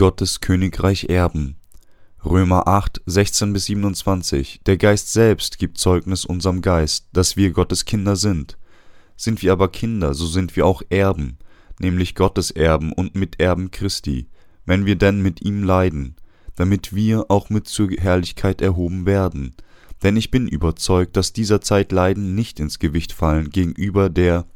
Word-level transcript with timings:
Gottes 0.00 0.40
Königreich 0.40 1.10
erben. 1.10 1.56
Römer 2.24 2.66
8, 2.66 3.02
16 3.04 3.52
bis 3.52 3.66
27. 3.66 4.62
Der 4.64 4.78
Geist 4.78 5.12
selbst 5.12 5.58
gibt 5.58 5.76
Zeugnis 5.76 6.24
unserem 6.24 6.62
Geist, 6.62 7.08
dass 7.12 7.36
wir 7.36 7.50
Gottes 7.50 7.84
Kinder 7.84 8.16
sind. 8.16 8.56
Sind 9.18 9.42
wir 9.42 9.52
aber 9.52 9.70
Kinder, 9.70 10.14
so 10.14 10.24
sind 10.24 10.56
wir 10.56 10.64
auch 10.64 10.80
Erben, 10.88 11.36
nämlich 11.78 12.14
Gottes 12.14 12.50
Erben 12.50 12.94
und 12.94 13.14
Miterben 13.14 13.72
Christi, 13.72 14.30
wenn 14.64 14.86
wir 14.86 14.96
denn 14.96 15.20
mit 15.20 15.42
ihm 15.42 15.64
leiden, 15.64 16.16
damit 16.54 16.94
wir 16.94 17.26
auch 17.28 17.50
mit 17.50 17.68
zur 17.68 17.90
Herrlichkeit 17.90 18.62
erhoben 18.62 19.04
werden. 19.04 19.54
Denn 20.02 20.16
ich 20.16 20.30
bin 20.30 20.48
überzeugt, 20.48 21.14
dass 21.14 21.34
dieser 21.34 21.60
Zeit 21.60 21.92
Leiden 21.92 22.34
nicht 22.34 22.58
ins 22.58 22.78
Gewicht 22.78 23.12
fallen 23.12 23.50
gegenüber 23.50 24.08
der 24.08 24.46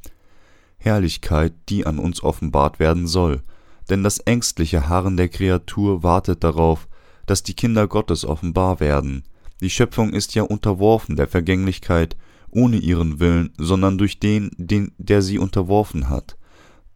Herrlichkeit, 0.78 1.52
die 1.69 1.84
an 1.84 1.98
uns 1.98 2.22
offenbart 2.22 2.78
werden 2.78 3.06
soll. 3.06 3.42
Denn 3.91 4.02
das 4.02 4.19
ängstliche 4.19 4.88
Harren 4.88 5.16
der 5.16 5.29
Kreatur 5.29 6.02
wartet 6.02 6.42
darauf, 6.42 6.88
dass 7.27 7.42
die 7.42 7.55
Kinder 7.55 7.87
Gottes 7.88 8.25
offenbar 8.25 8.80
werden. 8.80 9.25
Die 9.61 9.70
Schöpfung 9.70 10.12
ist 10.12 10.34
ja 10.34 10.42
unterworfen 10.42 11.16
der 11.16 11.29
Vergänglichkeit, 11.29 12.16
ohne 12.51 12.77
ihren 12.77 13.20
Willen, 13.20 13.52
sondern 13.59 13.98
durch 13.98 14.20
den, 14.20 14.51
den 14.56 14.92
der 14.98 15.23
sie 15.23 15.39
unterworfen 15.39 16.09
hat. 16.09 16.37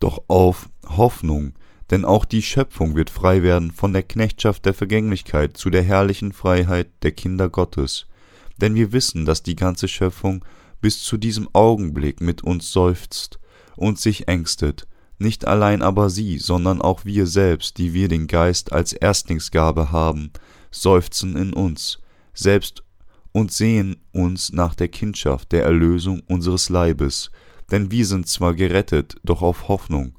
Doch 0.01 0.23
auf 0.29 0.69
Hoffnung, 0.87 1.55
denn 1.91 2.05
auch 2.05 2.24
die 2.24 2.43
Schöpfung 2.43 2.95
wird 2.95 3.10
frei 3.10 3.43
werden 3.43 3.73
von 3.73 3.93
der 3.93 4.02
Knechtschaft 4.02 4.66
der 4.66 4.74
Vergänglichkeit 4.74 5.57
zu 5.57 5.70
der 5.70 5.82
herrlichen 5.82 6.32
Freiheit 6.32 6.88
der 7.02 7.12
Kinder 7.12 7.48
Gottes. 7.48 8.07
Denn 8.60 8.74
wir 8.74 8.93
wissen, 8.93 9.24
dass 9.24 9.43
die 9.43 9.57
ganze 9.57 9.88
Schöpfung 9.88 10.45
bis 10.80 11.02
zu 11.02 11.16
diesem 11.16 11.49
Augenblick 11.55 12.21
mit 12.21 12.45
uns 12.45 12.71
seufzt 12.73 13.38
und 13.77 13.99
sich 13.99 14.29
ängstet, 14.29 14.87
nicht 15.19 15.47
allein 15.47 15.83
aber 15.83 16.11
sie, 16.11 16.38
sondern 16.38 16.80
auch 16.80 17.05
wir 17.05 17.27
selbst, 17.27 17.79
die 17.79 17.93
wir 17.95 18.09
den 18.09 18.27
Geist 18.27 18.73
als 18.73 18.93
Erstlingsgabe 18.93 19.91
haben, 19.93 20.30
seufzen 20.71 21.37
in 21.37 21.52
uns, 21.52 21.99
selbst 22.35 22.85
und 23.33 23.52
sehen 23.52 23.96
uns 24.13 24.52
nach 24.52 24.74
der 24.74 24.89
Kindschaft 24.89 25.52
der 25.52 25.65
Erlösung 25.65 26.23
unseres 26.27 26.69
Leibes, 26.69 27.30
denn 27.71 27.91
wir 27.91 28.07
sind 28.07 28.29
zwar 28.29 28.55
gerettet, 28.55 29.16
doch 29.24 29.43
auf 29.43 29.69
Hoffnung. 29.69 30.15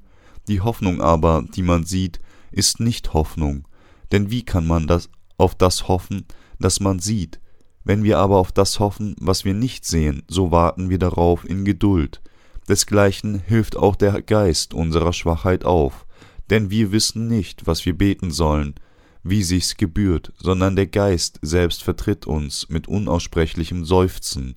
Die 0.48 0.62
Hoffnung 0.62 1.02
aber, 1.02 1.46
die 1.56 1.64
man 1.64 1.86
sieht, 1.86 2.20
ist 2.52 2.80
nicht 2.80 3.14
Hoffnung, 3.14 3.68
denn 4.12 4.32
wie 4.32 4.44
kann 4.44 4.66
man 4.66 4.88
das 4.88 5.10
auf 5.38 5.56
das 5.56 5.88
hoffen, 5.88 6.26
das 6.60 6.80
man 6.80 7.00
sieht? 7.00 7.40
Wenn 7.84 8.04
wir 8.04 8.18
aber 8.18 8.38
auf 8.38 8.52
das 8.52 8.80
hoffen, 8.80 9.16
was 9.20 9.46
wir 9.46 9.54
nicht 9.54 9.86
sehen, 9.86 10.24
so 10.28 10.52
warten 10.52 10.90
wir 10.90 11.00
darauf 11.00 11.48
in 11.48 11.66
Geduld. 11.66 12.22
Desgleichen 12.70 13.40
hilft 13.40 13.76
auch 13.76 13.96
der 13.96 14.22
Geist 14.22 14.76
unserer 14.76 15.12
Schwachheit 15.12 15.66
auf, 15.66 16.06
denn 16.52 16.70
wir 16.70 16.92
wissen 16.92 17.28
nicht, 17.28 17.66
was 17.66 17.84
wir 17.86 17.98
beten 17.98 18.30
sollen, 18.30 18.76
wie 19.24 19.42
sich's 19.44 19.76
gebührt, 19.76 20.32
sondern 20.38 20.76
der 20.76 20.86
Geist 20.86 21.40
selbst 21.42 21.84
vertritt 21.84 22.28
uns 22.28 22.70
mit 22.70 22.88
unaussprechlichem 22.88 23.86
Seufzen, 23.86 24.56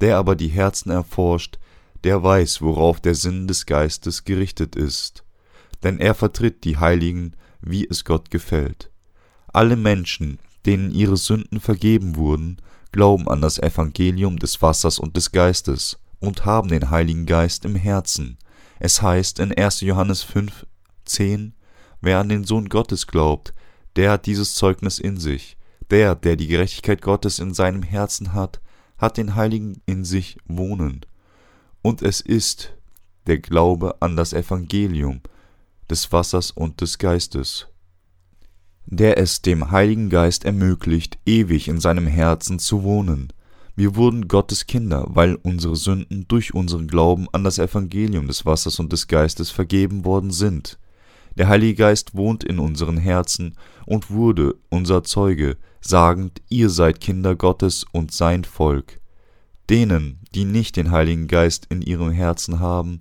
der 0.00 0.16
aber 0.16 0.34
die 0.34 0.48
Herzen 0.48 0.90
erforscht, 0.90 1.58
der 2.02 2.22
weiß, 2.22 2.62
worauf 2.62 3.00
der 3.00 3.14
Sinn 3.14 3.46
des 3.46 3.64
Geistes 3.64 4.24
gerichtet 4.24 4.74
ist, 4.74 5.22
denn 5.84 6.00
er 6.00 6.14
vertritt 6.14 6.64
die 6.64 6.78
Heiligen, 6.78 7.34
wie 7.60 7.86
es 7.88 8.04
Gott 8.04 8.30
gefällt. 8.32 8.90
Alle 9.52 9.76
Menschen, 9.76 10.40
denen 10.66 10.90
ihre 10.90 11.16
Sünden 11.16 11.60
vergeben 11.60 12.16
wurden, 12.16 12.56
glauben 12.90 13.28
an 13.28 13.40
das 13.40 13.58
Evangelium 13.58 14.38
des 14.38 14.60
Wassers 14.62 14.98
und 14.98 15.16
des 15.16 15.30
Geistes, 15.30 16.01
und 16.22 16.46
haben 16.46 16.68
den 16.68 16.90
Heiligen 16.90 17.26
Geist 17.26 17.64
im 17.64 17.74
Herzen. 17.74 18.38
Es 18.78 19.02
heißt 19.02 19.38
in 19.40 19.52
1. 19.52 19.80
Johannes 19.82 20.22
5, 20.22 20.66
10, 21.04 21.54
wer 22.00 22.18
an 22.18 22.28
den 22.28 22.44
Sohn 22.44 22.68
Gottes 22.68 23.06
glaubt, 23.06 23.52
der 23.96 24.12
hat 24.12 24.26
dieses 24.26 24.54
Zeugnis 24.54 24.98
in 24.98 25.18
sich. 25.18 25.56
Der, 25.90 26.14
der 26.14 26.36
die 26.36 26.46
Gerechtigkeit 26.46 27.02
Gottes 27.02 27.38
in 27.38 27.52
seinem 27.52 27.82
Herzen 27.82 28.32
hat, 28.32 28.60
hat 28.96 29.18
den 29.18 29.34
Heiligen 29.34 29.82
in 29.84 30.04
sich 30.04 30.38
wohnen. 30.46 31.04
Und 31.82 32.00
es 32.00 32.20
ist 32.20 32.72
der 33.26 33.38
Glaube 33.38 33.96
an 34.00 34.16
das 34.16 34.32
Evangelium 34.32 35.20
des 35.90 36.10
Wassers 36.12 36.50
und 36.50 36.80
des 36.80 36.98
Geistes, 36.98 37.66
der 38.86 39.18
es 39.18 39.42
dem 39.42 39.70
Heiligen 39.70 40.08
Geist 40.08 40.44
ermöglicht, 40.44 41.18
ewig 41.26 41.68
in 41.68 41.80
seinem 41.80 42.06
Herzen 42.06 42.58
zu 42.58 42.82
wohnen. 42.82 43.32
Wir 43.74 43.96
wurden 43.96 44.28
Gottes 44.28 44.66
Kinder, 44.66 45.06
weil 45.08 45.36
unsere 45.36 45.76
Sünden 45.76 46.26
durch 46.28 46.52
unseren 46.52 46.88
Glauben 46.88 47.26
an 47.32 47.42
das 47.42 47.58
Evangelium 47.58 48.26
des 48.26 48.44
Wassers 48.44 48.78
und 48.78 48.92
des 48.92 49.06
Geistes 49.08 49.50
vergeben 49.50 50.04
worden 50.04 50.30
sind. 50.30 50.78
Der 51.36 51.48
Heilige 51.48 51.76
Geist 51.76 52.14
wohnt 52.14 52.44
in 52.44 52.58
unseren 52.58 52.98
Herzen 52.98 53.56
und 53.86 54.10
wurde 54.10 54.56
unser 54.68 55.02
Zeuge, 55.04 55.56
sagend, 55.80 56.42
ihr 56.50 56.68
seid 56.68 57.00
Kinder 57.00 57.34
Gottes 57.34 57.86
und 57.92 58.12
sein 58.12 58.44
Volk. 58.44 59.00
Denen, 59.70 60.20
die 60.34 60.44
nicht 60.44 60.76
den 60.76 60.90
Heiligen 60.90 61.26
Geist 61.26 61.66
in 61.70 61.80
ihrem 61.80 62.10
Herzen 62.10 62.60
haben, 62.60 62.98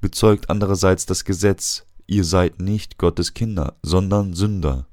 bezeugt 0.00 0.50
andererseits 0.50 1.04
das 1.04 1.24
Gesetz, 1.24 1.84
ihr 2.06 2.24
seid 2.24 2.60
nicht 2.60 2.96
Gottes 2.98 3.34
Kinder, 3.34 3.74
sondern 3.82 4.34
Sünder. 4.34 4.86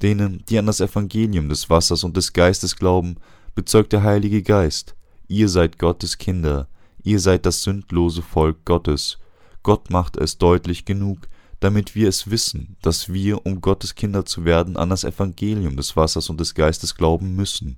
Denen, 0.00 0.44
die 0.48 0.58
an 0.58 0.66
das 0.66 0.80
Evangelium 0.80 1.48
des 1.48 1.68
Wassers 1.68 2.04
und 2.04 2.16
des 2.16 2.32
Geistes 2.32 2.76
glauben, 2.76 3.16
bezeugt 3.54 3.92
der 3.92 4.02
Heilige 4.02 4.42
Geist, 4.42 4.94
ihr 5.28 5.48
seid 5.48 5.78
Gottes 5.78 6.18
Kinder, 6.18 6.68
ihr 7.02 7.20
seid 7.20 7.46
das 7.46 7.62
sündlose 7.62 8.22
Volk 8.22 8.64
Gottes. 8.64 9.18
Gott 9.62 9.90
macht 9.90 10.16
es 10.16 10.38
deutlich 10.38 10.84
genug, 10.84 11.28
damit 11.60 11.94
wir 11.94 12.08
es 12.08 12.30
wissen, 12.30 12.76
dass 12.82 13.12
wir, 13.12 13.44
um 13.44 13.60
Gottes 13.60 13.94
Kinder 13.94 14.24
zu 14.24 14.44
werden, 14.44 14.76
an 14.76 14.88
das 14.88 15.04
Evangelium 15.04 15.76
des 15.76 15.94
Wassers 15.96 16.30
und 16.30 16.40
des 16.40 16.54
Geistes 16.54 16.94
glauben 16.94 17.36
müssen. 17.36 17.76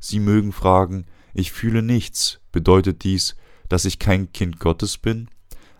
Sie 0.00 0.18
mögen 0.18 0.52
fragen, 0.52 1.04
ich 1.34 1.52
fühle 1.52 1.82
nichts, 1.82 2.40
bedeutet 2.52 3.04
dies, 3.04 3.36
dass 3.68 3.84
ich 3.84 3.98
kein 3.98 4.32
Kind 4.32 4.58
Gottes 4.58 4.96
bin? 4.96 5.28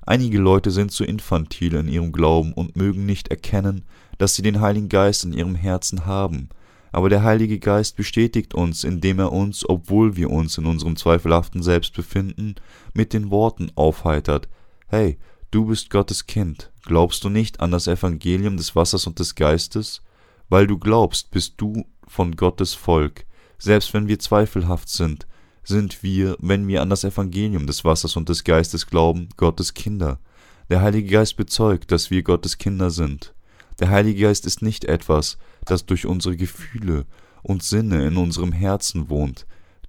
Einige 0.05 0.39
Leute 0.39 0.71
sind 0.71 0.93
zu 0.93 1.05
infantil 1.05 1.75
in 1.75 1.89
ihrem 1.89 2.13
Glauben 2.13 2.53
und 2.53 2.77
mögen 2.77 3.07
nicht 3.07 3.29
erkennen, 3.29 3.85
dass 4.19 4.35
sie 4.35 4.43
den 4.43 4.61
Heiligen 4.61 4.89
Geist 4.89 5.25
in 5.25 5.33
ihrem 5.33 5.55
Herzen 5.55 6.07
haben, 6.07 6.49
aber 6.93 7.09
der 7.09 7.23
Heilige 7.23 7.59
Geist 7.59 7.97
bestätigt 7.97 8.55
uns, 8.55 8.85
indem 8.85 9.19
er 9.19 9.33
uns, 9.33 9.69
obwohl 9.69 10.17
wir 10.17 10.31
uns 10.31 10.59
in 10.59 10.67
unserem 10.67 10.97
zweifelhaften 10.97 11.63
Selbst 11.63 11.95
befinden, 11.95 12.55
mit 12.95 13.13
den 13.13 13.31
Worten 13.31 13.71
aufheitert 13.75 14.49
Hey, 14.89 15.19
du 15.51 15.67
bist 15.67 15.91
Gottes 15.91 16.27
Kind, 16.27 16.73
glaubst 16.83 17.23
du 17.23 17.29
nicht 17.29 17.61
an 17.61 17.71
das 17.71 17.87
Evangelium 17.87 18.57
des 18.57 18.75
Wassers 18.75 19.07
und 19.07 19.19
des 19.19 19.35
Geistes? 19.35 20.03
Weil 20.49 20.67
du 20.67 20.79
glaubst, 20.79 21.31
bist 21.31 21.55
du 21.59 21.85
von 22.07 22.37
Gottes 22.37 22.73
Volk. 22.73 23.27
Selbst 23.59 23.93
wenn 23.93 24.09
wir 24.09 24.19
zweifelhaft 24.19 24.89
sind, 24.89 25.27
sind 25.63 26.03
wir, 26.03 26.37
wenn 26.41 26.67
wir 26.67 26.81
an 26.81 26.89
das 26.89 27.05
Evangelium 27.05 27.67
des 27.67 27.85
Wassers 27.85 28.17
und 28.17 28.31
des 28.31 28.45
Geistes 28.45 28.87
glauben, 28.87 29.29
Gottes 29.37 29.75
Kinder. 29.75 30.19
Der 30.71 30.81
Heilige 30.81 31.11
Geist 31.11 31.37
bezeugt, 31.37 31.93
dass 31.93 32.11
wir 32.11 32.23
Gottes 32.23 32.57
Kinder 32.57 32.91
sind. 32.91 33.35
Der 33.79 33.91
Heilige 33.91 34.23
Geist 34.23 34.47
ist 34.47 34.63
nicht 34.63 34.87
etwas, 34.87 35.37
das 35.71 35.87
durch 35.87 36.07
unsere 36.07 36.37
Gefühle 36.37 37.07
und 37.43 37.63
Sinne 37.63 38.07
in 38.07 38.17
unserem 38.17 38.53
Herzen 38.53 39.09
wohnt. 39.09 39.47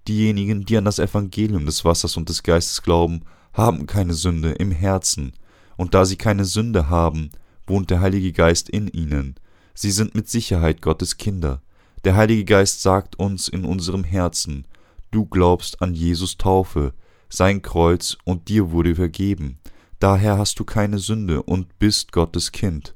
Diejenigen, 0.07 0.65
die 0.65 0.77
an 0.77 0.85
das 0.85 0.99
Evangelium 0.99 1.65
des 1.65 1.85
Wassers 1.85 2.17
und 2.17 2.29
des 2.29 2.43
Geistes 2.43 2.81
glauben, 2.81 3.21
haben 3.53 3.85
keine 3.87 4.13
Sünde 4.13 4.51
im 4.51 4.71
Herzen, 4.71 5.33
und 5.77 5.93
da 5.93 6.05
sie 6.05 6.15
keine 6.17 6.45
Sünde 6.45 6.89
haben, 6.89 7.29
wohnt 7.67 7.89
der 7.89 8.01
Heilige 8.01 8.31
Geist 8.31 8.69
in 8.69 8.87
ihnen. 8.87 9.35
Sie 9.73 9.91
sind 9.91 10.15
mit 10.15 10.29
Sicherheit 10.29 10.81
Gottes 10.81 11.17
Kinder. 11.17 11.61
Der 12.03 12.15
Heilige 12.15 12.45
Geist 12.45 12.81
sagt 12.81 13.17
uns 13.17 13.47
in 13.47 13.65
unserem 13.65 14.03
Herzen, 14.03 14.65
du 15.11 15.25
glaubst 15.25 15.81
an 15.81 15.93
Jesus 15.93 16.37
Taufe, 16.37 16.93
sein 17.29 17.61
Kreuz 17.61 18.17
und 18.23 18.49
dir 18.49 18.71
wurde 18.71 18.95
vergeben. 18.95 19.59
Daher 19.99 20.37
hast 20.37 20.59
du 20.59 20.63
keine 20.63 20.97
Sünde 20.97 21.43
und 21.43 21.77
bist 21.77 22.11
Gottes 22.11 22.51
Kind. 22.51 22.95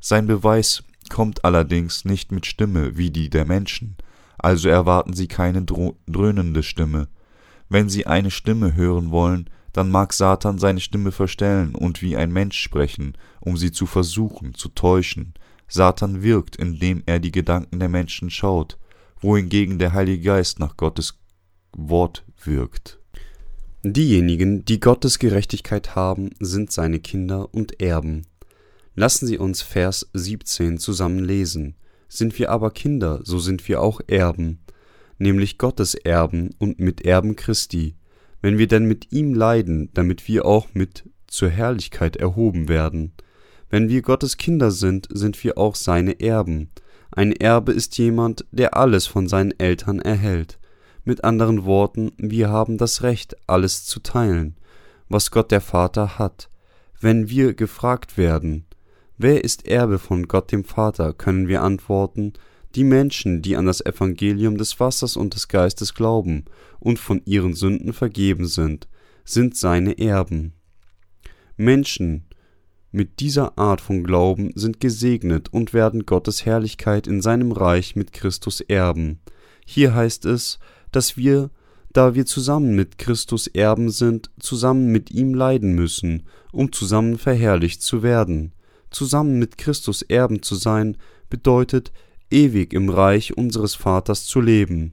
Sein 0.00 0.26
Beweis 0.26 0.84
kommt 1.10 1.44
allerdings 1.44 2.04
nicht 2.04 2.32
mit 2.32 2.46
Stimme 2.46 2.96
wie 2.96 3.10
die 3.10 3.30
der 3.30 3.44
Menschen, 3.44 3.96
also 4.38 4.68
erwarten 4.68 5.12
Sie 5.12 5.28
keine 5.28 5.62
dröhnende 5.62 6.62
Stimme. 6.62 7.08
Wenn 7.68 7.88
Sie 7.88 8.06
eine 8.06 8.30
Stimme 8.30 8.74
hören 8.74 9.10
wollen, 9.10 9.50
dann 9.76 9.90
mag 9.90 10.14
Satan 10.14 10.58
seine 10.58 10.80
Stimme 10.80 11.12
verstellen 11.12 11.74
und 11.74 12.00
wie 12.00 12.16
ein 12.16 12.32
Mensch 12.32 12.58
sprechen, 12.58 13.12
um 13.40 13.58
sie 13.58 13.72
zu 13.72 13.84
versuchen, 13.84 14.54
zu 14.54 14.70
täuschen. 14.70 15.34
Satan 15.68 16.22
wirkt, 16.22 16.56
indem 16.56 17.02
er 17.04 17.18
die 17.18 17.30
Gedanken 17.30 17.78
der 17.78 17.90
Menschen 17.90 18.30
schaut, 18.30 18.78
wohingegen 19.20 19.78
der 19.78 19.92
Heilige 19.92 20.22
Geist 20.22 20.60
nach 20.60 20.78
Gottes 20.78 21.18
Wort 21.76 22.24
wirkt. 22.42 22.98
Diejenigen, 23.82 24.64
die 24.64 24.80
Gottes 24.80 25.18
Gerechtigkeit 25.18 25.94
haben, 25.94 26.30
sind 26.40 26.72
seine 26.72 26.98
Kinder 26.98 27.52
und 27.54 27.78
Erben. 27.78 28.26
Lassen 28.98 29.26
Sie 29.26 29.36
uns 29.36 29.60
Vers 29.60 30.08
17 30.14 30.78
zusammen 30.78 31.22
lesen. 31.22 31.74
Sind 32.08 32.38
wir 32.38 32.50
aber 32.50 32.70
Kinder, 32.70 33.20
so 33.24 33.38
sind 33.38 33.68
wir 33.68 33.82
auch 33.82 34.00
Erben, 34.06 34.60
nämlich 35.18 35.58
Gottes 35.58 35.94
Erben 35.94 36.54
und 36.58 36.80
Miterben 36.80 37.36
Christi, 37.36 37.94
wenn 38.40 38.56
wir 38.56 38.68
denn 38.68 38.86
mit 38.86 39.12
ihm 39.12 39.34
leiden, 39.34 39.90
damit 39.92 40.26
wir 40.28 40.46
auch 40.46 40.68
mit 40.72 41.04
zur 41.26 41.50
Herrlichkeit 41.50 42.16
erhoben 42.16 42.68
werden. 42.68 43.12
Wenn 43.68 43.90
wir 43.90 44.00
Gottes 44.00 44.38
Kinder 44.38 44.70
sind, 44.70 45.08
sind 45.10 45.44
wir 45.44 45.58
auch 45.58 45.74
seine 45.74 46.18
Erben. 46.20 46.70
Ein 47.10 47.32
Erbe 47.32 47.72
ist 47.72 47.98
jemand, 47.98 48.46
der 48.50 48.78
alles 48.78 49.06
von 49.06 49.28
seinen 49.28 49.52
Eltern 49.58 49.98
erhält. 49.98 50.58
Mit 51.04 51.22
anderen 51.22 51.66
Worten, 51.66 52.12
wir 52.16 52.48
haben 52.48 52.78
das 52.78 53.02
Recht, 53.02 53.36
alles 53.46 53.84
zu 53.84 54.00
teilen, 54.00 54.56
was 55.10 55.30
Gott 55.30 55.50
der 55.50 55.60
Vater 55.60 56.18
hat. 56.18 56.48
Wenn 56.98 57.28
wir 57.28 57.52
gefragt 57.52 58.16
werden, 58.16 58.64
wer 59.18 59.44
ist 59.44 59.66
Erbe 59.66 59.98
von 59.98 60.28
Gott 60.28 60.52
dem 60.52 60.64
Vater, 60.64 61.12
können 61.12 61.48
wir 61.48 61.62
antworten, 61.62 62.32
die 62.74 62.84
Menschen, 62.84 63.40
die 63.40 63.56
an 63.56 63.66
das 63.66 63.84
Evangelium 63.84 64.58
des 64.58 64.78
Wassers 64.78 65.16
und 65.16 65.34
des 65.34 65.48
Geistes 65.48 65.94
glauben 65.94 66.44
und 66.78 66.98
von 66.98 67.22
ihren 67.24 67.54
Sünden 67.54 67.92
vergeben 67.92 68.46
sind, 68.46 68.88
sind 69.24 69.56
seine 69.56 69.98
Erben. 69.98 70.52
Menschen 71.56 72.26
mit 72.92 73.20
dieser 73.20 73.58
Art 73.58 73.80
von 73.80 74.04
Glauben 74.04 74.52
sind 74.54 74.80
gesegnet 74.80 75.52
und 75.52 75.74
werden 75.74 76.06
Gottes 76.06 76.46
Herrlichkeit 76.46 77.06
in 77.06 77.20
seinem 77.20 77.52
Reich 77.52 77.96
mit 77.96 78.12
Christus 78.12 78.60
erben. 78.60 79.20
Hier 79.66 79.94
heißt 79.94 80.24
es, 80.24 80.58
dass 80.92 81.16
wir, 81.16 81.50
da 81.92 82.14
wir 82.14 82.24
zusammen 82.26 82.74
mit 82.74 82.98
Christus 82.98 83.48
Erben 83.48 83.90
sind, 83.90 84.30
zusammen 84.38 84.92
mit 84.92 85.10
ihm 85.10 85.34
leiden 85.34 85.74
müssen, 85.74 86.22
um 86.52 86.72
zusammen 86.72 87.18
verherrlicht 87.18 87.82
zu 87.82 88.02
werden. 88.02 88.52
Zusammen 88.90 89.38
mit 89.38 89.58
Christus 89.58 90.02
Erben 90.02 90.42
zu 90.42 90.54
sein, 90.54 90.96
bedeutet, 91.28 91.92
ewig 92.30 92.72
im 92.72 92.88
Reich 92.88 93.36
unseres 93.36 93.74
Vaters 93.74 94.26
zu 94.26 94.40
leben. 94.40 94.92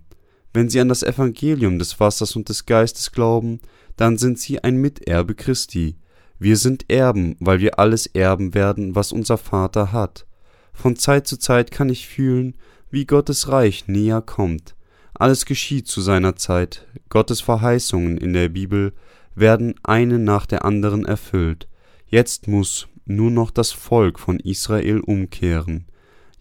Wenn 0.54 0.70
sie 0.70 0.80
an 0.80 0.90
das 0.90 1.04
Evangelium 1.04 1.80
des 1.80 2.00
Wassers 2.00 2.36
und 2.36 2.50
des 2.50 2.66
Geistes 2.66 3.12
glauben, 3.12 3.60
dann 3.98 4.18
sind 4.18 4.40
sie 4.40 4.64
ein 4.64 4.78
Miterbe 4.78 5.36
Christi. 5.36 5.96
Wir 6.40 6.58
sind 6.58 6.90
Erben, 6.90 7.36
weil 7.40 7.60
wir 7.60 7.80
alles 7.80 8.06
erben 8.06 8.54
werden, 8.54 8.96
was 8.96 9.12
unser 9.12 9.38
Vater 9.38 9.92
hat. 9.92 10.26
Von 10.74 10.96
Zeit 10.96 11.28
zu 11.28 11.38
Zeit 11.38 11.72
kann 11.72 11.90
ich 11.90 12.08
fühlen, 12.08 12.56
wie 12.90 13.06
Gottes 13.06 13.48
Reich 13.48 13.88
näher 13.88 14.22
kommt. 14.22 14.76
Alles 15.14 15.46
geschieht 15.46 15.88
zu 15.88 16.02
seiner 16.02 16.36
Zeit. 16.36 16.88
Gottes 17.10 17.42
Verheißungen 17.42 18.18
in 18.18 18.34
der 18.34 18.50
Bibel 18.50 18.94
werden 19.36 19.76
eine 19.84 20.20
nach 20.20 20.46
der 20.46 20.66
anderen 20.66 21.06
erfüllt. 21.06 21.68
Jetzt 22.08 22.48
muss 22.48 22.88
nur 23.06 23.32
noch 23.32 23.52
das 23.52 23.72
Volk 23.72 24.20
von 24.20 24.40
Israel 24.40 25.00
umkehren, 25.00 25.86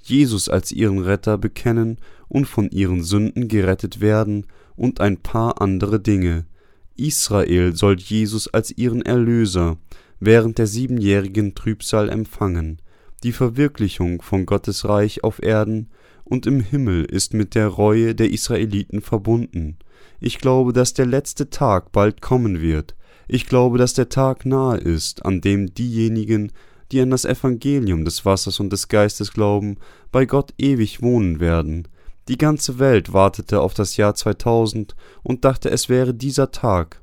Jesus 0.03 0.49
als 0.49 0.73
ihren 0.73 0.99
Retter 0.99 1.38
bekennen 1.38 1.99
und 2.29 2.47
von 2.47 2.70
ihren 2.70 3.03
Sünden 3.03 3.49
gerettet 3.49 4.00
werden 4.00 4.47
und 4.76 5.00
ein 5.00 5.19
paar 5.19 5.61
andere 5.61 6.00
Dinge. 6.00 6.47
Israel 6.97 7.75
soll 7.75 7.99
Jesus 7.99 8.49
als 8.49 8.70
ihren 8.76 9.03
Erlöser 9.03 9.79
während 10.25 10.59
der 10.59 10.69
siebenjährigen 10.69 11.56
Trübsal 11.56 12.09
empfangen. 12.09 12.81
Die 13.25 13.32
Verwirklichung 13.32 14.23
von 14.23 14.47
Gottes 14.47 14.88
Reich 14.88 15.25
auf 15.25 15.43
Erden 15.43 15.88
und 16.23 16.47
im 16.47 16.61
Himmel 16.61 17.05
ist 17.05 17.35
mit 17.35 17.56
der 17.56 17.67
Reue 17.67 18.14
der 18.14 18.31
Israeliten 18.31 19.00
verbunden. 19.00 19.79
Ich 20.20 20.38
glaube, 20.38 20.73
dass 20.73 20.94
der 20.94 21.06
letzte 21.06 21.50
Tag 21.50 21.91
bald 21.91 22.23
kommen 22.23 22.61
wird. 22.61 22.94
Ich 23.29 23.47
glaube, 23.47 23.79
dass 23.79 23.95
der 23.95 24.09
Tag 24.09 24.45
nahe 24.47 24.79
ist, 24.79 25.25
an 25.25 25.41
dem 25.41 25.75
diejenigen, 25.75 26.53
die 26.91 27.01
an 27.01 27.11
das 27.11 27.25
Evangelium 27.25 28.05
des 28.05 28.25
Wassers 28.25 28.61
und 28.61 28.71
des 28.71 28.89
Geistes 28.89 29.33
glauben, 29.33 29.77
bei 30.11 30.27
Gott 30.27 30.53
ewig 30.59 31.03
wohnen 31.03 31.41
werden. 31.41 31.89
Die 32.29 32.39
ganze 32.39 32.79
Welt 32.79 33.13
wartete 33.13 33.61
auf 33.61 33.75
das 33.75 33.97
Jahr 33.97 34.15
2000 34.15 34.95
und 35.23 35.45
dachte, 35.45 35.71
es 35.71 35.89
wäre 35.89 36.15
dieser 36.15 36.51
Tag. 36.51 37.01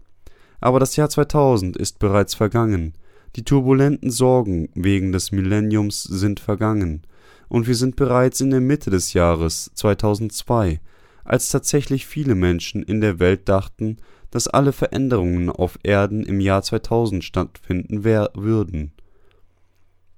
Aber 0.61 0.79
das 0.79 0.95
Jahr 0.95 1.09
2000 1.09 1.75
ist 1.75 1.99
bereits 1.99 2.35
vergangen. 2.35 2.93
Die 3.35 3.43
turbulenten 3.43 4.11
Sorgen 4.11 4.69
wegen 4.75 5.11
des 5.11 5.31
Millenniums 5.31 6.03
sind 6.03 6.39
vergangen 6.39 7.03
und 7.49 7.67
wir 7.67 7.75
sind 7.75 7.95
bereits 7.95 8.41
in 8.41 8.51
der 8.51 8.61
Mitte 8.61 8.89
des 8.91 9.13
Jahres 9.13 9.71
2002, 9.73 10.79
als 11.23 11.49
tatsächlich 11.49 12.05
viele 12.05 12.35
Menschen 12.35 12.83
in 12.83 13.01
der 13.01 13.19
Welt 13.19 13.49
dachten, 13.49 13.97
dass 14.31 14.47
alle 14.47 14.71
Veränderungen 14.71 15.49
auf 15.49 15.79
Erden 15.83 16.23
im 16.23 16.39
Jahr 16.39 16.61
2000 16.61 17.23
stattfinden 17.23 18.03
würden. 18.03 18.91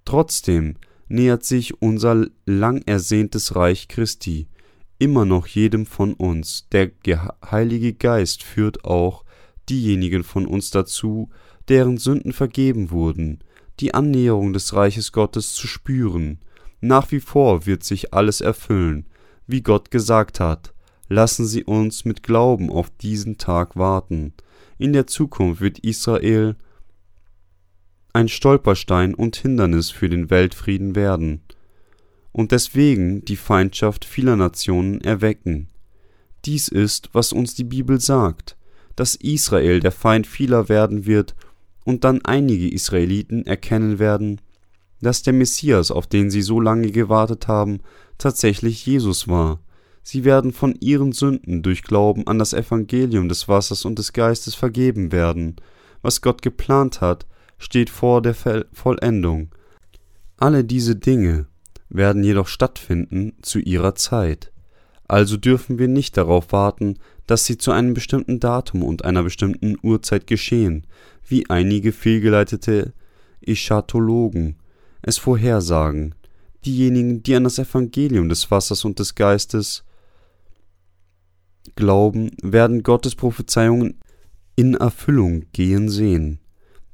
Trotzdem 0.05 0.75
nähert 1.07 1.43
sich 1.43 1.81
unser 1.81 2.27
lang 2.45 2.81
ersehntes 2.85 3.55
Reich 3.55 3.87
Christi 3.87 4.47
immer 4.99 5.25
noch 5.25 5.47
jedem 5.47 5.85
von 5.85 6.13
uns. 6.13 6.67
Der 6.71 6.91
Heilige 7.49 7.93
Geist 7.93 8.43
führt 8.43 8.85
auch 8.85 9.23
diejenigen 9.69 10.23
von 10.23 10.45
uns 10.45 10.71
dazu, 10.71 11.29
deren 11.67 11.97
Sünden 11.97 12.33
vergeben 12.33 12.91
wurden, 12.91 13.39
die 13.79 13.93
Annäherung 13.93 14.53
des 14.53 14.73
Reiches 14.73 15.11
Gottes 15.11 15.53
zu 15.53 15.67
spüren, 15.67 16.39
nach 16.81 17.11
wie 17.11 17.19
vor 17.19 17.65
wird 17.65 17.83
sich 17.83 18.13
alles 18.13 18.41
erfüllen, 18.41 19.07
wie 19.47 19.61
Gott 19.61 19.91
gesagt 19.91 20.39
hat. 20.39 20.73
Lassen 21.11 21.45
Sie 21.45 21.65
uns 21.65 22.05
mit 22.05 22.23
Glauben 22.23 22.69
auf 22.69 22.89
diesen 22.89 23.37
Tag 23.37 23.75
warten. 23.75 24.33
In 24.77 24.93
der 24.93 25.07
Zukunft 25.07 25.59
wird 25.59 25.79
Israel 25.79 26.55
ein 28.13 28.29
Stolperstein 28.29 29.13
und 29.13 29.35
Hindernis 29.35 29.89
für 29.89 30.07
den 30.07 30.29
Weltfrieden 30.29 30.95
werden 30.95 31.41
und 32.31 32.53
deswegen 32.53 33.25
die 33.25 33.35
Feindschaft 33.35 34.05
vieler 34.05 34.37
Nationen 34.37 35.01
erwecken. 35.01 35.67
Dies 36.45 36.69
ist, 36.69 37.09
was 37.11 37.33
uns 37.33 37.55
die 37.55 37.65
Bibel 37.65 37.99
sagt, 37.99 38.55
dass 38.95 39.15
Israel 39.15 39.81
der 39.81 39.91
Feind 39.91 40.25
vieler 40.25 40.69
werden 40.69 41.05
wird 41.05 41.35
und 41.83 42.05
dann 42.05 42.23
einige 42.23 42.71
Israeliten 42.71 43.45
erkennen 43.45 43.99
werden, 43.99 44.39
dass 45.01 45.23
der 45.23 45.33
Messias, 45.33 45.91
auf 45.91 46.07
den 46.07 46.31
sie 46.31 46.41
so 46.41 46.61
lange 46.61 46.89
gewartet 46.89 47.49
haben, 47.49 47.81
tatsächlich 48.17 48.85
Jesus 48.85 49.27
war. 49.27 49.59
Sie 50.03 50.25
werden 50.25 50.51
von 50.51 50.75
ihren 50.80 51.12
Sünden 51.12 51.62
durch 51.62 51.83
Glauben 51.83 52.25
an 52.27 52.39
das 52.39 52.53
Evangelium 52.53 53.30
des 53.30 53.48
Wassers 53.48 53.86
und 53.86 54.00
des 54.00 54.13
Geistes 54.13 54.56
vergeben 54.56 55.12
werden. 55.12 55.56
Was 56.01 56.21
Gott 56.21 56.42
geplant 56.42 57.01
hat, 57.01 57.27
steht 57.59 57.89
vor 57.89 58.21
der 58.21 58.36
Vollendung. 58.74 59.50
Alle 60.38 60.63
diese 60.63 60.95
Dinge 60.95 61.45
werden 61.89 62.24
jedoch 62.24 62.48
stattfinden 62.48 63.33
zu 63.42 63.59
ihrer 63.59 63.95
Zeit. 63.95 64.51
Also 65.07 65.38
dürfen 65.38 65.77
wir 65.77 65.88
nicht 65.88 66.18
darauf 66.18 66.51
warten, 66.51 66.98
dass 67.27 67.46
sie 67.46 67.58
zu 67.58 67.72
einem 67.72 67.93
bestimmten 67.93 68.39
Datum 68.39 68.81
und 68.81 69.05
einer 69.05 69.24
bestimmten 69.24 69.77
Uhrzeit 69.84 70.25
geschehen, 70.25 70.88
wie 71.27 71.50
einige 71.50 71.91
fehlgeleitete 71.91 72.93
Eschatologen 73.41 74.55
es 75.01 75.17
vorhersagen. 75.17 76.15
Diejenigen, 76.65 77.24
die 77.24 77.36
an 77.36 77.43
das 77.43 77.60
Evangelium 77.60 78.29
des 78.29 78.50
Wassers 78.51 78.86
und 78.86 79.00
des 79.00 79.15
Geistes 79.15 79.84
glauben, 81.75 82.31
werden 82.41 82.83
Gottes 82.83 83.15
Prophezeiungen 83.15 83.99
in 84.55 84.75
Erfüllung 84.75 85.45
gehen 85.53 85.89
sehen. 85.89 86.39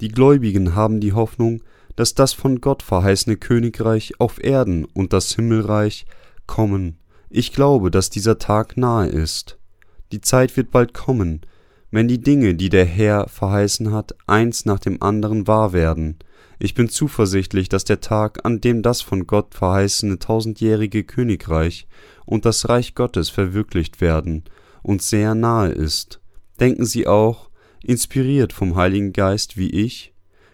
Die 0.02 0.10
Gläubigen 0.10 0.76
haben 0.76 1.00
die 1.00 1.14
Hoffnung, 1.14 1.62
dass 1.96 2.14
das 2.14 2.34
von 2.34 2.62
Gott 2.62 2.84
verheißene 2.84 3.38
Königreich 3.38 4.20
auf 4.20 4.44
Erden 4.44 4.86
und 4.86 5.14
das 5.14 5.34
Himmelreich 5.34 6.06
kommen. 6.46 7.00
Ich 7.30 7.52
glaube, 7.52 7.92
dass 7.92 8.10
dieser 8.10 8.38
Tag 8.38 8.78
nahe 8.78 9.08
ist. 9.08 9.58
Die 10.12 10.22
Zeit 10.22 10.56
wird 10.56 10.72
bald 10.72 10.94
kommen, 10.94 11.42
wenn 11.92 12.08
die 12.08 12.22
Dinge, 12.22 12.56
die 12.56 12.70
der 12.70 12.86
Herr 12.86 13.28
verheißen 13.28 13.92
hat, 13.92 14.16
eins 14.28 14.66
nach 14.66 14.80
dem 14.80 15.02
anderen 15.02 15.48
wahr 15.48 15.74
werden. 15.74 16.18
Ich 16.60 16.74
bin 16.74 16.90
zuversichtlich, 16.90 17.70
dass 17.70 17.84
der 17.84 18.00
Tag, 18.00 18.46
an 18.46 18.62
dem 18.62 18.82
das 18.82 19.02
von 19.02 19.28
Gott 19.28 19.54
verheißene 19.54 20.20
tausendjährige 20.20 21.04
Königreich 21.04 21.88
und 22.26 22.46
das 22.46 22.68
Reich 22.70 22.96
Gottes 22.96 23.30
verwirklicht 23.30 24.02
werden, 24.02 24.44
uns 24.84 25.10
sehr 25.10 25.36
nahe 25.36 25.70
ist. 25.70 26.22
Denken 26.60 26.86
Sie 26.86 27.08
auch, 27.08 27.50
inspiriert 27.84 28.54
vom 28.54 28.76
Heiligen 28.76 29.14
Geist 29.14 29.58
wie 29.58 29.70
ich, 29.70 30.14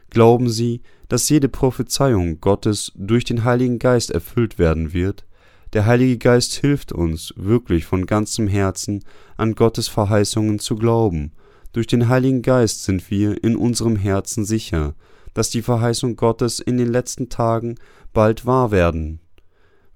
glauben 0.09 0.49
Sie, 0.49 0.81
dass 1.07 1.29
jede 1.29 1.49
Prophezeiung 1.49 2.41
Gottes 2.41 2.91
durch 2.95 3.23
den 3.23 3.43
Heiligen 3.43 3.79
Geist 3.79 4.11
erfüllt 4.11 4.57
werden 4.57 4.93
wird? 4.93 5.25
Der 5.73 5.85
Heilige 5.87 6.17
Geist 6.17 6.53
hilft 6.53 6.91
uns, 6.91 7.33
wirklich 7.35 7.85
von 7.85 8.05
ganzem 8.05 8.47
Herzen 8.47 9.03
an 9.37 9.55
Gottes 9.55 9.87
Verheißungen 9.87 10.59
zu 10.59 10.75
glauben. 10.75 11.31
Durch 11.71 11.87
den 11.87 12.07
Heiligen 12.09 12.43
Geist 12.43 12.83
sind 12.83 13.09
wir 13.09 13.43
in 13.43 13.55
unserem 13.55 13.95
Herzen 13.95 14.45
sicher, 14.45 14.93
dass 15.33 15.49
die 15.49 15.63
Verheißung 15.63 16.15
Gottes 16.15 16.59
in 16.59 16.77
den 16.77 16.91
letzten 16.91 17.29
Tagen 17.29 17.75
bald 18.13 18.45
wahr 18.45 18.69
werden. 18.69 19.19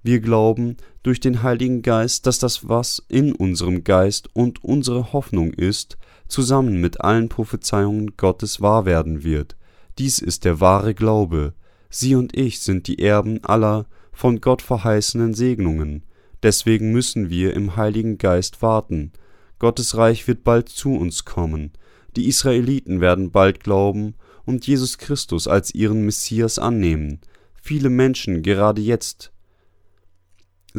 Wir 0.02 0.20
glauben 0.20 0.76
durch 1.02 1.20
den 1.20 1.42
Heiligen 1.42 1.82
Geist, 1.82 2.26
dass 2.26 2.38
das, 2.38 2.68
was 2.68 3.02
in 3.08 3.34
unserem 3.34 3.84
Geist 3.84 4.28
und 4.32 4.62
unsere 4.62 5.12
Hoffnung 5.12 5.52
ist, 5.52 5.98
zusammen 6.28 6.80
mit 6.80 7.00
allen 7.00 7.28
Prophezeiungen 7.28 8.16
Gottes 8.16 8.60
wahr 8.60 8.84
werden 8.84 9.24
wird. 9.24 9.56
Dies 9.98 10.18
ist 10.20 10.44
der 10.44 10.60
wahre 10.60 10.94
Glaube. 10.94 11.54
Sie 11.90 12.14
und 12.14 12.36
ich 12.36 12.60
sind 12.60 12.86
die 12.86 13.00
Erben 13.00 13.42
aller 13.44 13.86
von 14.12 14.40
Gott 14.40 14.62
verheißenen 14.62 15.34
Segnungen. 15.34 16.04
Deswegen 16.42 16.92
müssen 16.92 17.30
wir 17.30 17.54
im 17.54 17.76
Heiligen 17.76 18.18
Geist 18.18 18.62
warten. 18.62 19.12
Gottes 19.58 19.96
Reich 19.96 20.28
wird 20.28 20.44
bald 20.44 20.68
zu 20.68 20.94
uns 20.94 21.24
kommen. 21.24 21.72
Die 22.16 22.28
Israeliten 22.28 23.00
werden 23.00 23.30
bald 23.30 23.62
glauben 23.64 24.14
und 24.44 24.66
Jesus 24.66 24.98
Christus 24.98 25.48
als 25.48 25.74
ihren 25.74 26.04
Messias 26.04 26.58
annehmen. 26.58 27.20
viele 27.60 27.90
Menschen 27.90 28.42
gerade 28.42 28.80
jetzt 28.80 29.32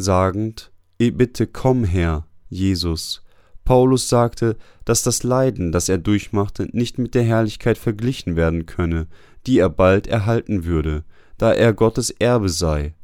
sagend, 0.01 0.71
bitte 0.97 1.47
komm 1.47 1.83
her, 1.83 2.25
Jesus. 2.49 3.23
Paulus 3.65 4.09
sagte, 4.09 4.57
dass 4.83 5.03
das 5.03 5.23
Leiden, 5.23 5.71
das 5.71 5.89
er 5.89 5.99
durchmachte, 5.99 6.67
nicht 6.71 6.97
mit 6.97 7.13
der 7.13 7.23
Herrlichkeit 7.23 7.77
verglichen 7.77 8.35
werden 8.35 8.65
könne, 8.65 9.07
die 9.45 9.59
er 9.59 9.69
bald 9.69 10.07
erhalten 10.07 10.65
würde, 10.65 11.03
da 11.37 11.53
er 11.53 11.73
Gottes 11.73 12.09
Erbe 12.09 12.49
sei. 12.49 12.95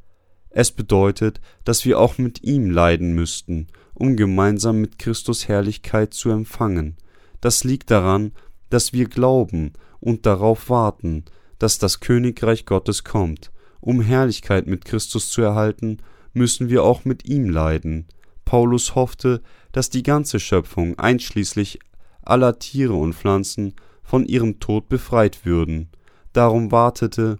Es 0.49 0.71
bedeutet, 0.71 1.41
dass 1.65 1.85
wir 1.85 1.99
auch 1.99 2.17
mit 2.17 2.43
ihm 2.43 2.71
leiden 2.71 3.13
müssten, 3.13 3.67
um 3.93 4.15
gemeinsam 4.15 4.81
mit 4.81 4.99
Christus 4.99 5.47
Herrlichkeit 5.47 6.13
zu 6.13 6.29
empfangen. 6.29 6.97
Das 7.41 7.63
liegt 7.63 7.91
daran, 7.91 8.31
dass 8.69 8.93
wir 8.93 9.07
glauben 9.07 9.73
und 9.99 10.25
darauf 10.25 10.69
warten, 10.69 11.25
dass 11.59 11.77
das 11.77 11.99
Königreich 11.99 12.65
Gottes 12.65 13.03
kommt. 13.03 13.51
Um 13.81 14.01
Herrlichkeit 14.01 14.65
mit 14.65 14.85
Christus 14.85 15.29
zu 15.29 15.41
erhalten, 15.41 15.97
müssen 16.35 16.69
wir 16.69 16.83
auch 16.83 17.05
mit 17.05 17.27
ihm 17.27 17.49
leiden. 17.49 18.05
Paulus 18.43 18.95
hoffte, 18.95 19.41
dass 19.71 19.89
die 19.89 20.03
ganze 20.03 20.39
Schöpfung, 20.39 20.97
einschließlich 20.99 21.79
aller 22.21 22.59
Tiere 22.59 22.93
und 22.93 23.13
Pflanzen, 23.13 23.73
von 24.03 24.25
ihrem 24.25 24.59
Tod 24.59 24.87
befreit 24.87 25.45
würden. 25.45 25.89
Darum 26.33 26.71
wartete 26.71 27.37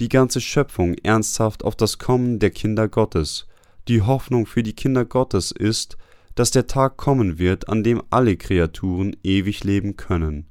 die 0.00 0.08
ganze 0.08 0.40
Schöpfung 0.40 0.94
ernsthaft 1.02 1.64
auf 1.64 1.76
das 1.76 1.98
Kommen 1.98 2.38
der 2.38 2.50
Kinder 2.50 2.88
Gottes. 2.88 3.46
Die 3.88 4.02
Hoffnung 4.02 4.46
für 4.46 4.62
die 4.62 4.74
Kinder 4.74 5.04
Gottes 5.04 5.50
ist, 5.50 5.96
dass 6.34 6.50
der 6.50 6.66
Tag 6.66 6.96
kommen 6.96 7.38
wird, 7.38 7.68
an 7.68 7.82
dem 7.82 8.02
alle 8.10 8.36
Kreaturen 8.36 9.16
ewig 9.24 9.64
leben 9.64 9.96
können. 9.96 10.46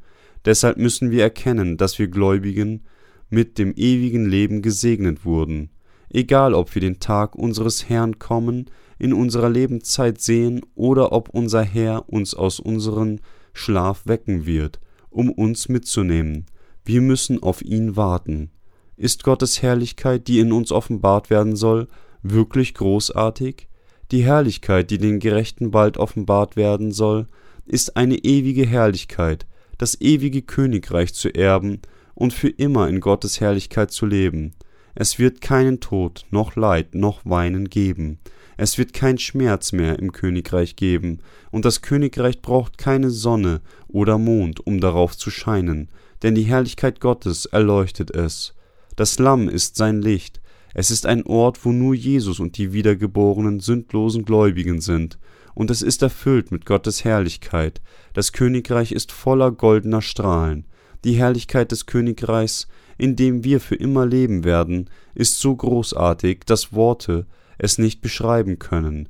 Deshalb 0.46 0.78
müssen 0.78 1.12
wir 1.12 1.24
erkennen, 1.24 1.78
dass 1.78 1.98
wir 1.98 2.08
Gläubigen 2.08 2.84
mit 3.30 3.58
dem 3.58 3.74
ewigen 3.76 4.26
Leben 4.26 4.62
gesegnet 4.62 5.26
wurden. 5.26 5.70
Egal, 6.10 6.54
ob 6.54 6.74
wir 6.74 6.82
den 6.82 7.00
Tag 7.00 7.36
unseres 7.36 7.90
Herrn 7.90 8.20
kommen, 8.20 8.70
in 9.00 9.14
unserer 9.14 9.50
Lebenszeit 9.50 10.22
sehen 10.22 10.62
oder 10.76 11.12
ob 11.12 11.30
unser 11.30 11.64
Herr 11.64 12.10
uns 12.10 12.34
aus 12.34 12.60
unserem 12.60 13.20
Schlaf 13.54 14.04
wecken 14.06 14.46
wird, 14.46 14.80
um 15.10 15.32
uns 15.32 15.70
mitzunehmen. 15.70 16.46
Wir 16.86 17.02
müssen 17.02 17.44
auf 17.44 17.62
ihn 17.62 17.96
warten. 17.96 18.52
Ist 18.96 19.24
Gottes 19.24 19.62
Herrlichkeit, 19.62 20.28
die 20.28 20.40
in 20.40 20.52
uns 20.52 20.72
offenbart 20.72 21.30
werden 21.30 21.56
soll, 21.56 21.88
wirklich 22.24 22.74
großartig? 22.74 23.68
Die 24.12 24.24
Herrlichkeit, 24.24 24.90
die 24.90 24.98
den 24.98 25.20
Gerechten 25.20 25.72
bald 25.72 25.98
offenbart 25.98 26.56
werden 26.56 26.92
soll, 26.92 27.28
ist 27.66 27.98
eine 27.98 28.16
ewige 28.16 28.66
Herrlichkeit, 28.66 29.46
das 29.78 30.00
ewige 30.00 30.42
Königreich 30.42 31.14
zu 31.14 31.30
erben 31.30 31.82
und 32.16 32.34
für 32.34 32.50
immer 32.50 32.88
in 32.88 33.02
Gottes 33.02 33.42
Herrlichkeit 33.42 33.92
zu 33.92 34.06
leben. 34.06 34.54
Es 35.00 35.20
wird 35.20 35.42
keinen 35.42 35.80
Tod, 35.80 36.26
noch 36.32 36.56
Leid, 36.56 36.96
noch 36.96 37.22
Weinen 37.24 37.70
geben. 37.70 38.18
Es 38.58 38.80
wird 38.80 38.94
kein 38.94 39.20
Schmerz 39.20 39.72
mehr 39.72 40.00
im 40.00 40.12
Königreich 40.12 40.76
geben, 40.76 41.20
und 41.52 41.66
das 41.66 41.84
Königreich 41.84 42.42
braucht 42.42 42.80
keine 42.80 43.12
Sonne 43.12 43.62
oder 43.88 44.18
Mond, 44.18 44.66
um 44.66 44.80
darauf 44.80 45.16
zu 45.16 45.30
scheinen, 45.30 45.90
denn 46.24 46.34
die 46.34 46.46
Herrlichkeit 46.46 47.00
Gottes 47.00 47.46
erleuchtet 47.46 48.10
es. 48.10 48.56
Das 48.96 49.20
Lamm 49.20 49.50
ist 49.50 49.76
sein 49.76 50.02
Licht, 50.02 50.42
es 50.74 50.90
ist 50.90 51.06
ein 51.06 51.28
Ort, 51.28 51.64
wo 51.64 51.72
nur 51.72 51.94
Jesus 51.94 52.40
und 52.40 52.58
die 52.58 52.74
wiedergeborenen, 52.74 53.60
sündlosen 53.60 54.26
Gläubigen 54.26 54.82
sind, 54.82 55.20
und 55.54 55.70
es 55.70 55.84
ist 55.84 56.02
erfüllt 56.02 56.52
mit 56.52 56.66
Gottes 56.66 57.04
Herrlichkeit. 57.04 57.82
Das 58.14 58.32
Königreich 58.32 58.94
ist 58.94 59.12
voller 59.12 59.52
goldener 59.52 60.02
Strahlen. 60.02 60.66
Die 61.04 61.14
Herrlichkeit 61.14 61.72
des 61.72 61.86
Königreichs, 61.86 62.68
in 62.98 63.16
dem 63.16 63.44
wir 63.44 63.60
für 63.60 63.76
immer 63.76 64.06
leben 64.06 64.44
werden, 64.44 64.90
ist 65.14 65.40
so 65.40 65.56
großartig, 65.56 66.42
dass 66.46 66.74
Worte 66.74 67.26
es 67.58 67.78
nicht 67.78 68.02
beschreiben 68.02 68.60
können, 68.60 69.10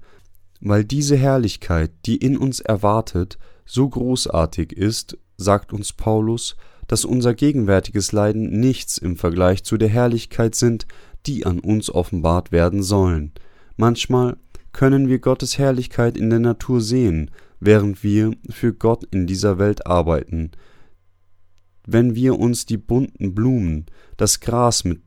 weil 0.61 0.83
diese 0.83 1.15
Herrlichkeit, 1.15 1.91
die 2.05 2.17
in 2.17 2.37
uns 2.37 2.59
erwartet, 2.59 3.37
so 3.65 3.87
großartig 3.87 4.73
ist, 4.73 5.17
sagt 5.37 5.73
uns 5.73 5.93
Paulus, 5.93 6.55
dass 6.87 7.05
unser 7.05 7.33
gegenwärtiges 7.33 8.11
Leiden 8.11 8.59
nichts 8.59 8.97
im 8.97 9.17
Vergleich 9.17 9.63
zu 9.63 9.77
der 9.77 9.89
Herrlichkeit 9.89 10.55
sind, 10.55 10.87
die 11.25 11.45
an 11.45 11.59
uns 11.59 11.89
offenbart 11.89 12.51
werden 12.51 12.81
sollen. 12.81 13.33
Manchmal 13.75 14.37
können 14.71 15.09
wir 15.09 15.19
Gottes 15.19 15.57
Herrlichkeit 15.57 16.17
in 16.17 16.29
der 16.29 16.39
Natur 16.39 16.81
sehen, 16.81 17.31
während 17.59 18.03
wir 18.03 18.31
für 18.49 18.73
Gott 18.73 19.03
in 19.11 19.27
dieser 19.27 19.59
Welt 19.59 19.85
arbeiten. 19.85 20.51
Wenn 21.89 22.15
wir 22.15 22.37
uns 22.37 22.65
die 22.65 22.75
bunten 22.75 23.33
Blumen, 23.33 23.85
das 24.17 24.41
Gras 24.41 24.83
mit 24.83 24.99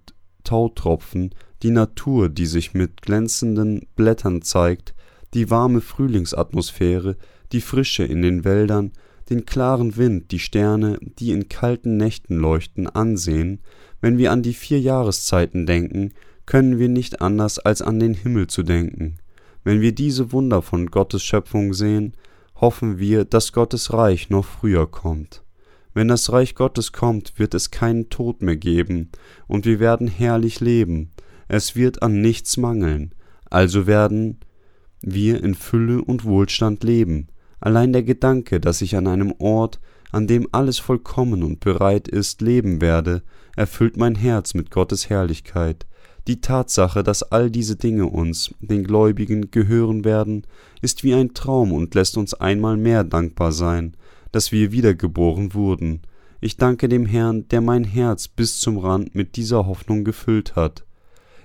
Tautropfen, 0.44 1.34
die 1.62 1.70
Natur, 1.70 2.30
die 2.30 2.46
sich 2.46 2.72
mit 2.72 3.02
glänzenden 3.02 3.86
Blättern 3.96 4.40
zeigt, 4.40 4.94
die 5.34 5.50
warme 5.50 5.82
Frühlingsatmosphäre, 5.82 7.18
die 7.52 7.60
Frische 7.60 8.04
in 8.04 8.22
den 8.22 8.44
Wäldern, 8.44 8.92
den 9.28 9.44
klaren 9.44 9.98
Wind, 9.98 10.30
die 10.30 10.38
Sterne, 10.38 10.98
die 11.02 11.32
in 11.32 11.50
kalten 11.50 11.98
Nächten 11.98 12.38
leuchten, 12.38 12.86
ansehen, 12.88 13.60
wenn 14.00 14.16
wir 14.16 14.32
an 14.32 14.42
die 14.42 14.54
vier 14.54 14.80
Jahreszeiten 14.80 15.66
denken, 15.66 16.14
können 16.46 16.78
wir 16.78 16.88
nicht 16.88 17.20
anders 17.20 17.58
als 17.58 17.82
an 17.82 18.00
den 18.00 18.14
Himmel 18.14 18.46
zu 18.46 18.62
denken. 18.62 19.18
Wenn 19.64 19.82
wir 19.82 19.92
diese 19.92 20.32
Wunder 20.32 20.62
von 20.62 20.86
Gottes 20.86 21.22
Schöpfung 21.22 21.74
sehen, 21.74 22.14
hoffen 22.54 22.98
wir, 22.98 23.26
dass 23.26 23.52
Gottes 23.52 23.92
Reich 23.92 24.30
noch 24.30 24.46
früher 24.46 24.90
kommt. 24.90 25.42
Wenn 25.92 26.08
das 26.08 26.32
Reich 26.32 26.54
Gottes 26.54 26.92
kommt, 26.92 27.38
wird 27.38 27.54
es 27.54 27.70
keinen 27.70 28.10
Tod 28.10 28.42
mehr 28.42 28.56
geben, 28.56 29.10
und 29.46 29.66
wir 29.66 29.80
werden 29.80 30.06
herrlich 30.06 30.60
leben. 30.60 31.10
Es 31.48 31.74
wird 31.74 32.02
an 32.02 32.20
nichts 32.20 32.56
mangeln. 32.56 33.14
Also 33.48 33.86
werden 33.86 34.38
wir 35.02 35.42
in 35.42 35.54
Fülle 35.54 36.02
und 36.02 36.24
Wohlstand 36.24 36.84
leben. 36.84 37.28
Allein 37.58 37.92
der 37.92 38.04
Gedanke, 38.04 38.60
dass 38.60 38.80
ich 38.80 38.96
an 38.96 39.06
einem 39.06 39.34
Ort, 39.38 39.80
an 40.12 40.26
dem 40.26 40.46
alles 40.52 40.78
vollkommen 40.78 41.42
und 41.42 41.60
bereit 41.60 42.08
ist, 42.08 42.40
leben 42.40 42.80
werde, 42.80 43.22
erfüllt 43.56 43.96
mein 43.96 44.14
Herz 44.14 44.54
mit 44.54 44.70
Gottes 44.70 45.10
Herrlichkeit. 45.10 45.86
Die 46.26 46.40
Tatsache, 46.40 47.02
dass 47.02 47.22
all 47.22 47.50
diese 47.50 47.76
Dinge 47.76 48.06
uns, 48.06 48.54
den 48.60 48.84
Gläubigen, 48.84 49.50
gehören 49.50 50.04
werden, 50.04 50.46
ist 50.82 51.02
wie 51.02 51.14
ein 51.14 51.34
Traum 51.34 51.72
und 51.72 51.94
lässt 51.94 52.16
uns 52.16 52.34
einmal 52.34 52.76
mehr 52.76 53.04
dankbar 53.04 53.52
sein, 53.52 53.96
dass 54.32 54.52
wir 54.52 54.72
wiedergeboren 54.72 55.54
wurden. 55.54 56.02
Ich 56.40 56.56
danke 56.56 56.88
dem 56.88 57.06
Herrn, 57.06 57.48
der 57.48 57.60
mein 57.60 57.84
Herz 57.84 58.28
bis 58.28 58.58
zum 58.60 58.78
Rand 58.78 59.14
mit 59.14 59.36
dieser 59.36 59.66
Hoffnung 59.66 60.04
gefüllt 60.04 60.56
hat. 60.56 60.84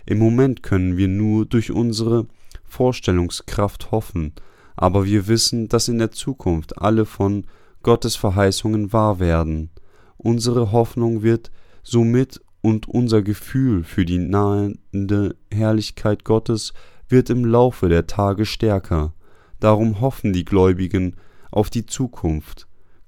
Im 0.06 0.20
Moment 0.20 0.64
können 0.64 0.98
wir 0.98 1.08
nur 1.08 1.46
durch 1.46 1.72
unsere 1.72 2.28
Vorstellungskraft 2.64 3.92
hoffen, 3.92 4.34
aber 4.76 5.06
wir 5.06 5.28
wissen, 5.28 5.68
dass 5.68 5.88
in 5.88 5.98
der 5.98 6.12
Zukunft 6.12 6.82
alle 6.82 7.06
von 7.06 7.46
Gottes 7.84 8.16
Verheißungen 8.16 8.94
wahr 8.94 9.20
werden. 9.20 9.70
Unsere 10.18 10.72
Hoffnung 10.72 11.24
wird 11.24 11.52
somit 11.84 12.42
und 12.62 12.88
unser 12.88 13.22
Gefühl 13.22 13.84
für 13.84 14.06
die 14.06 14.18
nahende 14.18 15.36
Herrlichkeit 15.52 16.24
Gottes 16.24 16.74
wird 17.08 17.30
im 17.30 17.46
Laufe 17.46 17.90
der 17.90 18.08
Tage 18.08 18.46
stärker. 18.46 19.14
Darum 19.60 20.02
hoffen 20.02 20.34
die 20.34 20.46
Gläubigen 20.46 21.16
auf 21.52 21.70
die 21.70 21.86
Zukunft. 21.86 22.65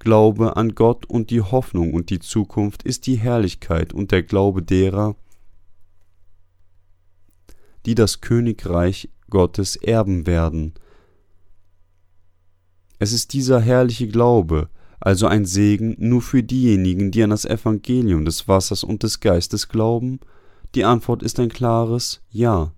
Glaube 0.08 0.56
an 0.56 0.74
Gott 0.74 1.06
und 1.06 1.32
die 1.32 1.42
Hoffnung 1.42 1.94
und 1.94 2.10
die 2.10 2.20
Zukunft 2.20 2.84
ist 2.84 3.08
die 3.08 3.18
Herrlichkeit 3.18 3.92
und 3.92 4.14
der 4.14 4.24
Glaube 4.24 4.64
derer, 4.64 5.18
die 7.86 7.94
das 7.94 8.22
Königreich 8.22 9.10
Gottes 9.30 9.76
erben 9.76 10.26
werden. 10.26 10.76
Es 13.00 13.12
ist 13.12 13.34
dieser 13.34 13.60
herrliche 13.60 14.08
Glaube, 14.08 14.70
also 15.02 15.28
ein 15.28 15.44
Segen 15.44 15.98
nur 16.00 16.22
für 16.22 16.42
diejenigen, 16.42 17.12
die 17.12 17.22
an 17.24 17.32
das 17.32 17.44
Evangelium 17.44 18.24
des 18.24 18.48
Wassers 18.48 18.86
und 18.86 19.04
des 19.04 19.20
Geistes 19.20 19.68
glauben? 19.68 20.22
Die 20.74 20.86
Antwort 20.86 21.22
ist 21.22 21.38
ein 21.38 21.50
klares 21.50 22.22
Ja. 22.30 22.72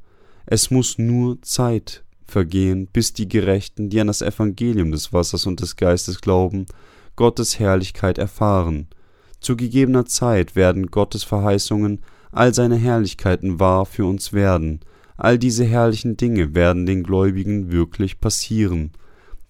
Es 0.47 0.71
muss 0.71 0.97
nur 0.97 1.39
Zeit 1.43 2.03
vergehen, 2.25 2.87
bis 2.91 3.13
die 3.13 3.29
Gerechten, 3.29 3.91
die 3.91 4.01
an 4.01 4.07
das 4.07 4.23
Evangelium 4.23 4.91
des 4.91 5.13
Wassers 5.13 5.45
und 5.45 5.59
des 5.59 5.75
Geistes 5.75 6.21
glauben, 6.21 6.65
Gottes 7.19 7.59
Herrlichkeit 7.59 8.17
erfahren. 8.17 8.87
Zu 9.41 9.57
gegebener 9.57 10.05
Zeit 10.05 10.55
werden 10.55 10.87
Gottes 10.87 11.25
Verheißungen, 11.25 11.99
all 12.31 12.53
seine 12.53 12.77
Herrlichkeiten 12.77 13.59
wahr 13.59 13.85
für 13.85 14.05
uns 14.05 14.31
werden. 14.31 14.79
All 15.17 15.37
diese 15.37 15.65
herrlichen 15.65 16.15
Dinge 16.15 16.55
werden 16.55 16.85
den 16.85 17.03
Gläubigen 17.03 17.73
wirklich 17.73 18.21
passieren. 18.21 18.91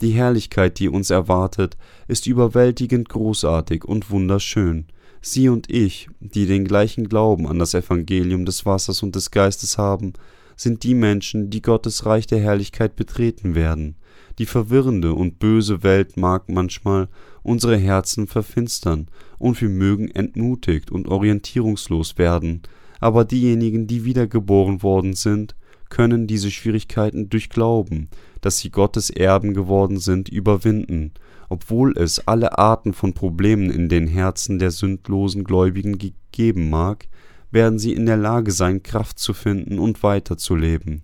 Die 0.02 0.10
Herrlichkeit, 0.10 0.80
die 0.80 0.90
uns 0.90 1.12
erwartet, 1.12 1.78
ist 2.08 2.26
überwältigend 2.26 3.08
großartig 3.08 3.86
und 3.86 4.10
wunderschön. 4.10 4.88
Sie 5.22 5.48
und 5.48 5.70
ich, 5.70 6.10
die 6.22 6.48
den 6.48 6.66
gleichen 6.66 7.08
Glauben 7.08 7.48
an 7.48 7.60
das 7.60 7.76
Evangelium 7.76 8.46
des 8.46 8.66
Wassers 8.66 9.04
und 9.04 9.14
des 9.14 9.30
Geistes 9.30 9.78
haben, 9.78 10.14
sind 10.56 10.82
die 10.82 10.96
Menschen, 10.96 11.52
die 11.52 11.62
Gottes 11.62 12.08
Reich 12.08 12.26
der 12.26 12.40
Herrlichkeit 12.40 12.96
betreten 12.96 13.54
werden. 13.54 13.96
Die 14.40 14.48
verwirrende 14.48 15.14
und 15.14 15.38
böse 15.38 15.84
Welt 15.84 16.18
mag 16.18 16.50
manchmal 16.50 17.10
unsere 17.44 17.78
Herzen 17.78 18.28
verfinstern, 18.28 19.08
und 19.38 19.60
wir 19.62 19.70
mögen 19.70 20.10
entmutigt 20.12 20.92
und 20.92 21.08
orientierungslos 21.08 22.18
werden, 22.18 22.62
aber 23.00 23.26
diejenigen, 23.26 23.88
die 23.88 24.04
wiedergeboren 24.06 24.84
worden 24.84 25.14
sind, 25.14 25.56
können 25.90 26.28
diese 26.28 26.52
Schwierigkeiten 26.52 27.30
durch 27.30 27.50
Glauben, 27.50 28.10
dass 28.42 28.60
sie 28.60 28.70
Gottes 28.70 29.10
Erben 29.10 29.54
geworden 29.54 30.00
sind, 30.00 30.30
überwinden, 30.30 31.14
obwohl 31.50 31.98
es 31.98 32.28
alle 32.28 32.58
Arten 32.58 32.94
von 32.94 33.14
Problemen 33.14 33.72
in 33.72 33.90
den 33.90 34.08
Herzen 34.08 34.60
der 34.60 34.72
sündlosen 34.72 35.44
Gläubigen 35.44 35.98
geben 36.32 36.70
mag, 36.70 37.08
werden 37.52 37.80
sie 37.80 37.94
in 37.94 38.06
der 38.06 38.18
Lage 38.18 38.52
sein, 38.52 38.84
Kraft 38.84 39.18
zu 39.18 39.34
finden 39.34 39.80
und 39.80 40.04
weiterzuleben, 40.04 41.02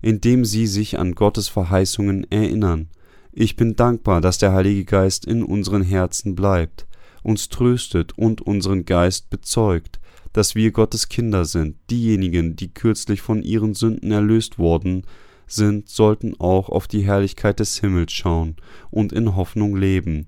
indem 0.00 0.44
sie 0.44 0.68
sich 0.68 0.98
an 0.98 1.14
Gottes 1.14 1.48
Verheißungen 1.48 2.30
erinnern. 2.30 2.88
Ich 3.34 3.56
bin 3.56 3.76
dankbar, 3.76 4.20
dass 4.20 4.36
der 4.36 4.52
Heilige 4.52 4.84
Geist 4.84 5.24
in 5.24 5.42
unseren 5.42 5.82
Herzen 5.82 6.34
bleibt, 6.34 6.86
uns 7.22 7.48
tröstet 7.48 8.16
und 8.18 8.42
unseren 8.42 8.84
Geist 8.84 9.30
bezeugt, 9.30 10.00
dass 10.34 10.54
wir 10.54 10.70
Gottes 10.70 11.08
Kinder 11.08 11.46
sind. 11.46 11.76
Diejenigen, 11.90 12.56
die 12.56 12.72
kürzlich 12.72 13.22
von 13.22 13.42
ihren 13.42 13.72
Sünden 13.72 14.12
erlöst 14.12 14.58
worden 14.58 15.04
sind, 15.46 15.88
sollten 15.88 16.38
auch 16.40 16.68
auf 16.68 16.86
die 16.88 17.02
Herrlichkeit 17.02 17.58
des 17.58 17.78
Himmels 17.80 18.12
schauen 18.12 18.56
und 18.90 19.14
in 19.14 19.34
Hoffnung 19.34 19.76
leben. 19.76 20.26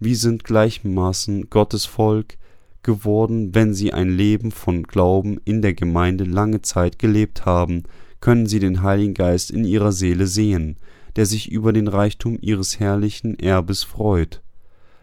Wir 0.00 0.16
sind 0.16 0.42
gleichmaßen 0.42 1.50
Gottes 1.50 1.84
Volk 1.84 2.36
geworden, 2.82 3.54
wenn 3.54 3.74
sie 3.74 3.92
ein 3.92 4.10
Leben 4.10 4.50
von 4.50 4.82
Glauben 4.82 5.38
in 5.44 5.62
der 5.62 5.74
Gemeinde 5.74 6.24
lange 6.24 6.62
Zeit 6.62 6.98
gelebt 6.98 7.46
haben, 7.46 7.84
können 8.20 8.46
sie 8.46 8.58
den 8.58 8.82
Heiligen 8.82 9.14
Geist 9.14 9.52
in 9.52 9.64
ihrer 9.64 9.92
Seele 9.92 10.26
sehen, 10.26 10.76
der 11.16 11.26
sich 11.26 11.50
über 11.50 11.72
den 11.72 11.88
Reichtum 11.88 12.38
ihres 12.40 12.80
herrlichen 12.80 13.38
Erbes 13.38 13.84
freut. 13.84 14.42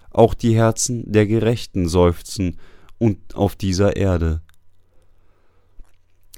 Auch 0.10 0.34
die 0.34 0.56
Herzen 0.56 1.10
der 1.12 1.26
Gerechten 1.26 1.88
seufzen 1.88 2.58
und 2.98 3.36
auf 3.36 3.56
dieser 3.56 3.96
Erde. 3.96 4.42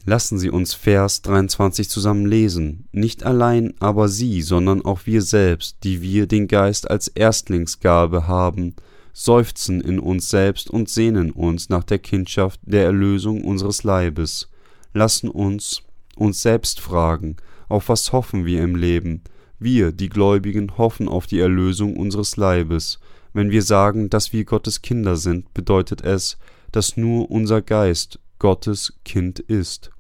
Lassen 0.06 0.38
Sie 0.38 0.50
uns 0.50 0.74
Vers 0.74 1.22
23 1.22 1.90
zusammen 1.90 2.26
lesen. 2.26 2.88
Nicht 2.92 3.24
allein 3.24 3.74
aber 3.80 4.10
Sie, 4.10 4.42
sondern 4.42 4.84
auch 4.84 5.06
wir 5.06 5.22
selbst, 5.22 5.78
die 5.84 6.02
wir 6.02 6.28
den 6.28 6.48
Geist 6.48 6.92
als 6.92 7.08
Erstlingsgabe 7.08 8.28
haben, 8.28 8.76
seufzen 9.14 9.80
in 9.80 10.00
uns 10.00 10.30
selbst 10.30 10.70
und 10.70 10.90
sehnen 10.90 11.32
uns 11.32 11.70
nach 11.70 11.86
der 11.86 12.00
Kindschaft 12.00 12.60
der 12.64 12.84
Erlösung 12.84 13.44
unseres 13.46 13.84
Leibes. 13.84 14.50
Lassen 14.94 15.30
uns 15.30 15.84
uns 16.16 16.42
selbst 16.42 16.80
fragen, 16.80 17.38
auf 17.70 17.90
was 17.90 18.12
hoffen 18.12 18.46
wir 18.46 18.62
im 18.62 18.76
Leben? 18.76 19.24
Wir, 19.64 19.92
die 19.92 20.10
Gläubigen, 20.10 20.78
hoffen 20.78 21.08
auf 21.08 21.26
die 21.26 21.40
Erlösung 21.40 21.96
unseres 21.96 22.36
Leibes. 22.36 23.00
Wenn 23.34 23.50
wir 23.50 23.62
sagen, 23.62 24.10
dass 24.10 24.34
wir 24.34 24.46
Gottes 24.46 24.82
Kinder 24.82 25.16
sind, 25.16 25.54
bedeutet 25.54 26.02
es, 26.02 26.38
dass 26.72 26.98
nur 26.98 27.32
unser 27.32 27.62
Geist 27.62 28.20
Gottes 28.40 28.94
Kind 29.06 29.40
ist. 29.40 29.92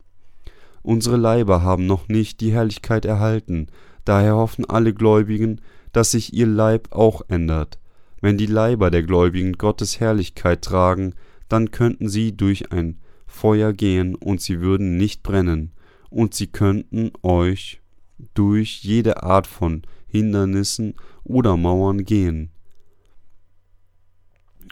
Unsere 0.81 1.15
Leiber 1.15 1.61
haben 1.61 1.85
noch 1.85 2.09
nicht 2.09 2.41
die 2.41 2.51
Herrlichkeit 2.51 3.05
erhalten, 3.05 3.67
daher 4.03 4.35
hoffen 4.35 4.65
alle 4.65 4.93
Gläubigen, 4.93 5.61
dass 5.93 6.11
sich 6.11 6.33
ihr 6.33 6.47
Leib 6.47 6.89
auch 6.91 7.21
ändert. 7.29 7.79
Wenn 8.19 8.37
die 8.37 8.47
Leiber 8.47 8.91
der 8.91 9.03
Gläubigen 9.03 9.53
Gottes 9.53 9.99
Herrlichkeit 9.99 10.61
tragen, 10.61 11.13
dann 11.47 11.71
könnten 11.71 12.09
sie 12.09 12.35
durch 12.35 12.71
ein 12.71 12.99
Feuer 13.27 13.71
gehen 13.71 14.15
und 14.15 14.41
sie 14.41 14.59
würden 14.59 14.97
nicht 14.97 15.23
brennen, 15.23 15.71
und 16.09 16.33
sie 16.33 16.47
könnten 16.47 17.11
euch 17.21 17.81
durch 18.33 18.83
jede 18.83 19.23
Art 19.23 19.47
von 19.47 19.83
Hindernissen 20.07 20.95
oder 21.23 21.57
Mauern 21.57 22.03
gehen. 22.05 22.51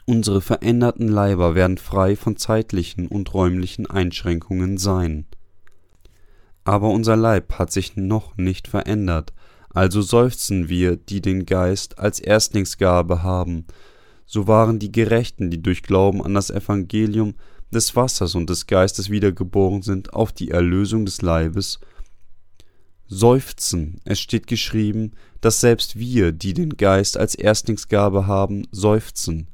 Unsere 0.06 0.42
veränderten 0.42 1.08
Leiber 1.08 1.56
werden 1.56 1.78
frei 1.78 2.16
von 2.16 2.36
zeitlichen 2.36 3.08
und 3.08 3.34
räumlichen 3.34 3.86
Einschränkungen 3.86 4.78
sein. 4.78 5.26
Aber 6.64 6.90
unser 6.90 7.16
Leib 7.16 7.58
hat 7.58 7.72
sich 7.72 7.96
noch 7.96 8.38
nicht 8.38 8.68
verändert, 8.68 9.34
also 9.70 10.02
seufzen 10.02 10.70
wir, 10.70 10.98
die 10.98 11.22
den 11.22 11.46
Geist 11.46 11.98
als 11.98 12.20
Erstlingsgabe 12.20 13.24
haben. 13.24 13.66
So 14.26 14.48
waren 14.48 14.80
die 14.80 14.92
Gerechten, 14.92 15.50
die 15.50 15.62
durch 15.62 15.82
Glauben 15.82 16.22
an 16.22 16.34
das 16.34 16.50
Evangelium 16.50 17.36
des 17.74 17.96
Wassers 17.96 18.36
und 18.36 18.50
des 18.50 18.68
Geistes 18.68 19.10
wiedergeboren 19.10 19.82
sind, 19.82 20.14
auf 20.14 20.34
die 20.34 20.52
Erlösung 20.52 21.06
des 21.06 21.22
Leibes, 21.22 21.80
seufzen. 23.12 24.00
Es 24.06 24.22
steht 24.22 24.48
geschrieben, 24.48 25.12
dass 25.42 25.60
selbst 25.60 26.00
wir, 26.00 26.32
die 26.32 26.54
den 26.54 26.78
Geist 26.78 27.18
als 27.18 27.36
Erstlingsgabe 27.36 28.26
haben, 28.26 28.68
seufzen. 28.72 29.48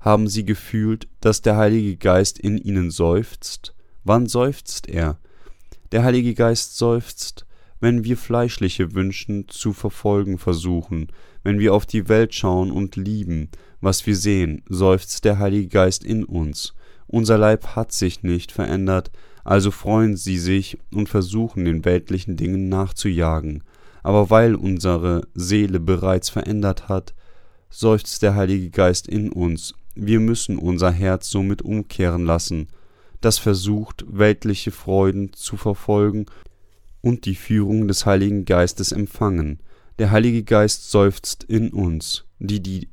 Haben 0.00 0.28
Sie 0.28 0.44
gefühlt, 0.44 1.06
dass 1.20 1.42
der 1.42 1.58
Heilige 1.58 1.96
Geist 1.96 2.38
in 2.38 2.56
Ihnen 2.56 2.90
seufzt? 2.90 3.74
Wann 4.02 4.26
seufzt 4.26 4.88
er? 4.88 5.18
Der 5.92 6.04
Heilige 6.04 6.32
Geist 6.34 6.78
seufzt, 6.78 7.44
wenn 7.80 8.02
wir 8.02 8.16
fleischliche 8.16 8.94
Wünschen 8.94 9.46
zu 9.46 9.74
verfolgen 9.74 10.38
versuchen, 10.38 11.08
wenn 11.42 11.58
wir 11.58 11.74
auf 11.74 11.84
die 11.84 12.08
Welt 12.08 12.34
schauen 12.34 12.70
und 12.70 12.96
lieben, 12.96 13.50
was 13.82 14.06
wir 14.06 14.16
sehen, 14.16 14.62
seufzt 14.68 15.26
der 15.26 15.38
Heilige 15.38 15.68
Geist 15.68 16.02
in 16.02 16.24
uns. 16.24 16.74
Unser 17.06 17.36
Leib 17.36 17.76
hat 17.76 17.92
sich 17.92 18.22
nicht 18.22 18.52
verändert, 18.52 19.10
also 19.44 19.70
freuen 19.70 20.16
sie 20.16 20.38
sich 20.38 20.78
und 20.92 21.08
versuchen 21.08 21.64
den 21.64 21.84
weltlichen 21.84 22.36
Dingen 22.36 22.68
nachzujagen. 22.68 23.64
Aber 24.02 24.30
weil 24.30 24.54
unsere 24.54 25.26
Seele 25.34 25.80
bereits 25.80 26.28
verändert 26.28 26.88
hat, 26.88 27.14
seufzt 27.70 28.22
der 28.22 28.34
Heilige 28.34 28.70
Geist 28.70 29.06
in 29.08 29.30
uns 29.30 29.74
wir 29.94 30.20
müssen 30.20 30.58
unser 30.58 30.90
Herz 30.90 31.28
somit 31.30 31.62
umkehren 31.62 32.24
lassen, 32.24 32.68
das 33.20 33.38
versucht, 33.38 34.04
weltliche 34.08 34.70
Freuden 34.70 35.32
zu 35.32 35.56
verfolgen 35.56 36.26
und 37.00 37.26
die 37.26 37.34
Führung 37.34 37.88
des 37.88 38.06
Heiligen 38.06 38.44
Geistes 38.44 38.92
empfangen. 38.92 39.60
Der 39.98 40.10
Heilige 40.10 40.42
Geist 40.42 40.90
seufzt 40.90 41.44
in 41.44 41.70
uns, 41.70 42.24
die 42.38 42.60
die 42.60 42.88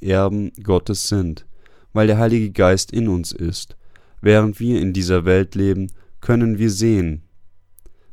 Erben 0.00 0.52
Gottes 0.62 1.08
sind, 1.08 1.46
weil 1.92 2.06
der 2.06 2.18
Heilige 2.18 2.50
Geist 2.50 2.92
in 2.92 3.08
uns 3.08 3.32
ist. 3.32 3.76
Während 4.22 4.60
wir 4.60 4.80
in 4.80 4.92
dieser 4.92 5.26
Welt 5.26 5.54
leben, 5.56 5.90
können 6.20 6.56
wir 6.56 6.70
sehen, 6.70 7.22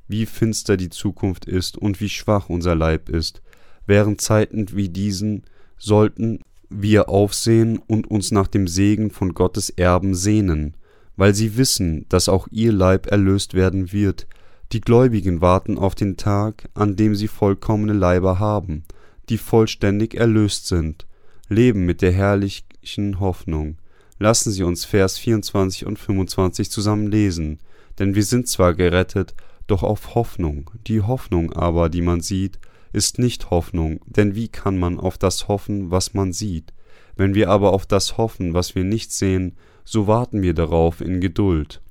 wie 0.08 0.26
finster 0.26 0.76
die 0.76 0.90
Zukunft 0.90 1.46
ist 1.46 1.78
und 1.78 2.02
wie 2.02 2.10
schwach 2.10 2.50
unser 2.50 2.76
Leib 2.76 3.08
ist. 3.10 3.42
Während 3.86 4.20
Zeiten 4.20 4.66
wie 4.74 4.90
diesen 4.90 5.44
sollten 5.78 6.40
wir 6.70 7.10
aufsehen 7.10 7.80
und 7.88 8.10
uns 8.10 8.32
nach 8.32 8.48
dem 8.48 8.68
Segen 8.68 9.12
von 9.12 9.34
Gottes 9.34 9.70
Erben 9.70 10.16
sehnen, 10.16 10.76
weil 11.16 11.36
sie 11.36 11.58
wissen, 11.58 12.06
dass 12.10 12.28
auch 12.28 12.48
ihr 12.52 12.72
Leib 12.72 13.08
erlöst 13.08 13.54
werden 13.54 13.92
wird. 13.92 14.28
Die 14.72 14.82
Gläubigen 14.82 15.42
warten 15.42 15.78
auf 15.78 15.94
den 15.94 16.18
Tag, 16.18 16.70
an 16.74 16.96
dem 16.96 17.16
sie 17.16 17.28
vollkommene 17.28 17.94
Leiber 17.94 18.40
haben, 18.40 18.84
die 19.30 19.38
vollständig 19.38 20.16
erlöst 20.16 20.68
sind, 20.68 21.06
leben 21.50 21.86
mit 21.86 22.02
der 22.02 22.12
herrlichen 22.12 23.20
Hoffnung. 23.20 23.78
Lassen 24.20 24.52
Sie 24.52 24.64
uns 24.64 24.84
Vers 24.84 25.18
24 25.18 25.86
und 25.86 25.98
25 25.98 26.70
zusammen 26.70 27.08
lesen, 27.08 27.60
denn 27.98 28.16
wir 28.16 28.24
sind 28.24 28.50
zwar 28.50 28.74
gerettet, 28.74 29.34
doch 29.66 29.82
auf 29.82 30.14
Hoffnung, 30.14 30.70
die 30.88 31.02
Hoffnung 31.02 31.54
aber, 31.54 31.90
die 31.90 32.02
man 32.02 32.20
sieht, 32.20 32.60
ist 32.92 33.18
nicht 33.18 33.50
Hoffnung, 33.50 34.02
denn 34.06 34.36
wie 34.36 34.50
kann 34.50 34.78
man 34.78 35.00
auf 35.00 35.18
das 35.18 35.48
hoffen, 35.48 35.90
was 35.90 36.14
man 36.14 36.34
sieht? 36.34 36.74
Wenn 37.16 37.34
wir 37.34 37.50
aber 37.50 37.72
auf 37.72 37.86
das 37.86 38.18
hoffen, 38.18 38.54
was 38.54 38.76
wir 38.76 38.84
nicht 38.84 39.12
sehen, 39.12 39.56
so 39.86 40.08
warten 40.08 40.42
wir 40.42 40.54
darauf 40.54 41.02
in 41.02 41.22
Geduld. 41.22 41.82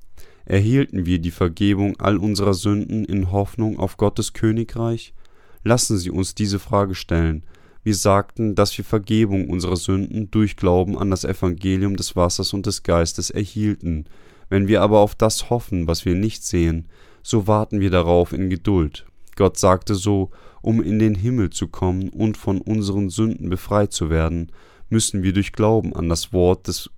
Erhielten 0.45 1.05
wir 1.05 1.19
die 1.19 1.31
Vergebung 1.31 1.99
all 1.99 2.17
unserer 2.17 2.53
Sünden 2.53 3.05
in 3.05 3.31
Hoffnung 3.31 3.79
auf 3.79 3.97
Gottes 3.97 4.33
Königreich? 4.33 5.13
Lassen 5.63 5.97
Sie 5.97 6.09
uns 6.09 6.35
diese 6.35 6.59
Frage 6.59 6.95
stellen. 6.95 7.43
Wir 7.89 7.95
sagten, 7.95 8.53
dass 8.53 8.77
wir 8.77 8.85
Vergebung 8.85 9.49
unserer 9.49 9.75
Sünden 9.75 10.29
durch 10.29 10.57
Glauben 10.57 10.95
an 10.95 11.09
das 11.09 11.23
Evangelium 11.23 11.95
des 11.95 12.15
Wassers 12.15 12.53
und 12.53 12.67
des 12.67 12.83
Geistes 12.83 13.31
erhielten. 13.31 14.05
Wenn 14.47 14.67
wir 14.67 14.83
aber 14.83 14.99
auf 14.99 15.15
das 15.15 15.49
hoffen, 15.49 15.87
was 15.87 16.05
wir 16.05 16.13
nicht 16.13 16.43
sehen, 16.43 16.87
so 17.23 17.47
warten 17.47 17.79
wir 17.79 17.89
darauf 17.89 18.31
in 18.31 18.51
Geduld. 18.51 19.07
Gott 19.35 19.57
sagte 19.57 19.95
so, 19.95 20.29
um 20.61 20.83
in 20.83 20.99
den 20.99 21.15
Himmel 21.15 21.49
zu 21.49 21.67
kommen 21.67 22.09
und 22.09 22.37
von 22.37 22.61
unseren 22.61 23.09
Sünden 23.09 23.49
befreit 23.49 23.91
zu 23.91 24.11
werden, 24.11 24.51
müssen 24.89 25.23
wir 25.23 25.33
durch 25.33 25.51
Glauben 25.51 25.95
an 25.95 26.09
das 26.09 26.31
Wort 26.31 26.67
des 26.67 26.91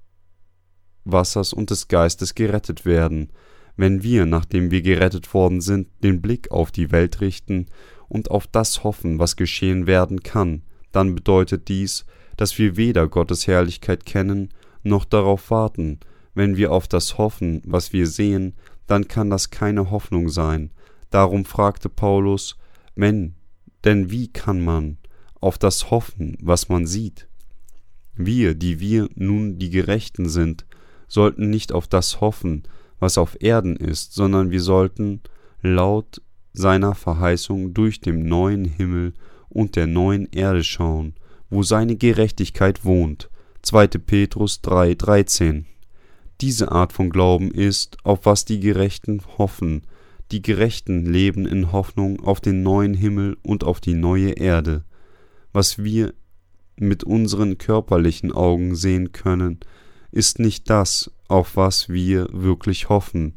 Wassers 1.05 1.53
und 1.53 1.69
des 1.69 1.87
Geistes 1.87 2.35
gerettet 2.35 2.85
werden. 2.85 3.29
Wenn 3.77 4.03
wir, 4.03 4.25
nachdem 4.25 4.71
wir 4.71 4.81
gerettet 4.81 5.33
worden 5.33 5.61
sind, 5.61 5.87
den 6.03 6.21
Blick 6.21 6.51
auf 6.51 6.69
die 6.69 6.91
Welt 6.91 7.21
richten 7.21 7.67
und 8.09 8.29
auf 8.29 8.45
das 8.45 8.83
hoffen, 8.83 9.19
was 9.19 9.37
geschehen 9.37 9.87
werden 9.87 10.21
kann, 10.23 10.63
dann 10.91 11.15
bedeutet 11.15 11.67
dies, 11.67 12.05
dass 12.37 12.57
wir 12.57 12.77
weder 12.77 13.07
Gottes 13.07 13.47
Herrlichkeit 13.47 14.05
kennen, 14.05 14.49
noch 14.83 15.05
darauf 15.05 15.51
warten. 15.51 15.99
Wenn 16.33 16.57
wir 16.57 16.71
auf 16.71 16.87
das 16.87 17.17
hoffen, 17.17 17.61
was 17.65 17.93
wir 17.93 18.07
sehen, 18.07 18.53
dann 18.87 19.07
kann 19.07 19.29
das 19.29 19.49
keine 19.49 19.91
Hoffnung 19.91 20.29
sein. 20.29 20.71
Darum 21.09 21.45
fragte 21.45 21.89
Paulus, 21.89 22.57
wenn 22.95 23.35
denn 23.83 24.11
wie 24.11 24.27
kann 24.27 24.63
man 24.63 24.97
auf 25.39 25.57
das 25.57 25.91
hoffen, 25.91 26.37
was 26.41 26.69
man 26.69 26.85
sieht? 26.85 27.27
Wir, 28.15 28.55
die 28.55 28.79
wir 28.79 29.09
nun 29.15 29.57
die 29.57 29.69
Gerechten 29.69 30.29
sind, 30.29 30.65
sollten 31.07 31.49
nicht 31.49 31.71
auf 31.71 31.87
das 31.87 32.21
hoffen, 32.21 32.63
was 32.99 33.17
auf 33.17 33.41
Erden 33.41 33.75
ist, 33.75 34.13
sondern 34.13 34.51
wir 34.51 34.61
sollten 34.61 35.21
laut 35.61 36.21
seiner 36.53 36.95
Verheißung 36.95 37.73
durch 37.73 38.01
den 38.01 38.27
neuen 38.27 38.65
Himmel 38.65 39.13
und 39.51 39.75
der 39.75 39.87
neuen 39.87 40.27
Erde 40.31 40.63
schauen, 40.63 41.13
wo 41.49 41.63
seine 41.63 41.95
Gerechtigkeit 41.95 42.85
wohnt. 42.85 43.29
2. 43.61 43.87
Petrus 43.87 44.61
3, 44.61 44.95
13. 44.95 45.65
Diese 46.41 46.71
Art 46.71 46.93
von 46.93 47.11
Glauben 47.11 47.51
ist, 47.51 47.97
auf 48.03 48.25
was 48.25 48.45
die 48.45 48.59
Gerechten 48.59 49.21
hoffen. 49.37 49.83
Die 50.31 50.41
Gerechten 50.41 51.05
leben 51.05 51.45
in 51.45 51.71
Hoffnung 51.71 52.19
auf 52.21 52.41
den 52.41 52.63
neuen 52.63 52.95
Himmel 52.95 53.37
und 53.43 53.63
auf 53.63 53.79
die 53.79 53.93
neue 53.93 54.31
Erde. 54.31 54.83
Was 55.53 55.83
wir 55.83 56.13
mit 56.77 57.03
unseren 57.03 57.57
körperlichen 57.57 58.31
Augen 58.31 58.75
sehen 58.75 59.11
können, 59.11 59.59
ist 60.11 60.39
nicht 60.39 60.69
das, 60.69 61.11
auf 61.27 61.55
was 61.55 61.89
wir 61.89 62.27
wirklich 62.31 62.89
hoffen. 62.89 63.35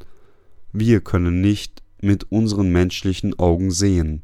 Wir 0.73 1.01
können 1.01 1.41
nicht 1.41 1.83
mit 2.01 2.31
unseren 2.31 2.71
menschlichen 2.71 3.37
Augen 3.37 3.71
sehen. 3.71 4.23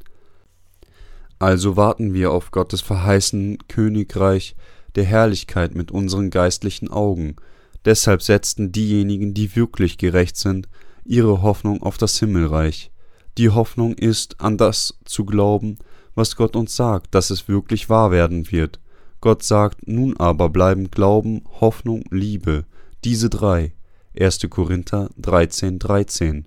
Also 1.41 1.75
warten 1.75 2.13
wir 2.13 2.29
auf 2.29 2.51
Gottes 2.51 2.81
verheißenen 2.81 3.67
Königreich 3.67 4.55
der 4.93 5.05
Herrlichkeit 5.05 5.73
mit 5.73 5.89
unseren 5.89 6.29
geistlichen 6.29 6.91
Augen. 6.91 7.35
Deshalb 7.83 8.21
setzten 8.21 8.71
diejenigen, 8.71 9.33
die 9.33 9.55
wirklich 9.55 9.97
gerecht 9.97 10.37
sind, 10.37 10.69
ihre 11.03 11.41
Hoffnung 11.41 11.81
auf 11.81 11.97
das 11.97 12.19
Himmelreich. 12.19 12.91
Die 13.39 13.49
Hoffnung 13.49 13.95
ist, 13.95 14.39
an 14.39 14.59
das 14.59 14.99
zu 15.03 15.25
glauben, 15.25 15.79
was 16.13 16.35
Gott 16.35 16.55
uns 16.55 16.75
sagt, 16.75 17.15
dass 17.15 17.31
es 17.31 17.47
wirklich 17.47 17.89
wahr 17.89 18.11
werden 18.11 18.51
wird. 18.51 18.79
Gott 19.19 19.41
sagt, 19.41 19.87
nun 19.87 20.15
aber 20.17 20.47
bleiben 20.47 20.91
Glauben, 20.91 21.41
Hoffnung, 21.59 22.03
Liebe, 22.11 22.65
diese 23.03 23.31
drei. 23.31 23.73
1. 24.15 24.41
Korinther 24.47 25.09
13, 25.17 25.79
13. 25.79 26.45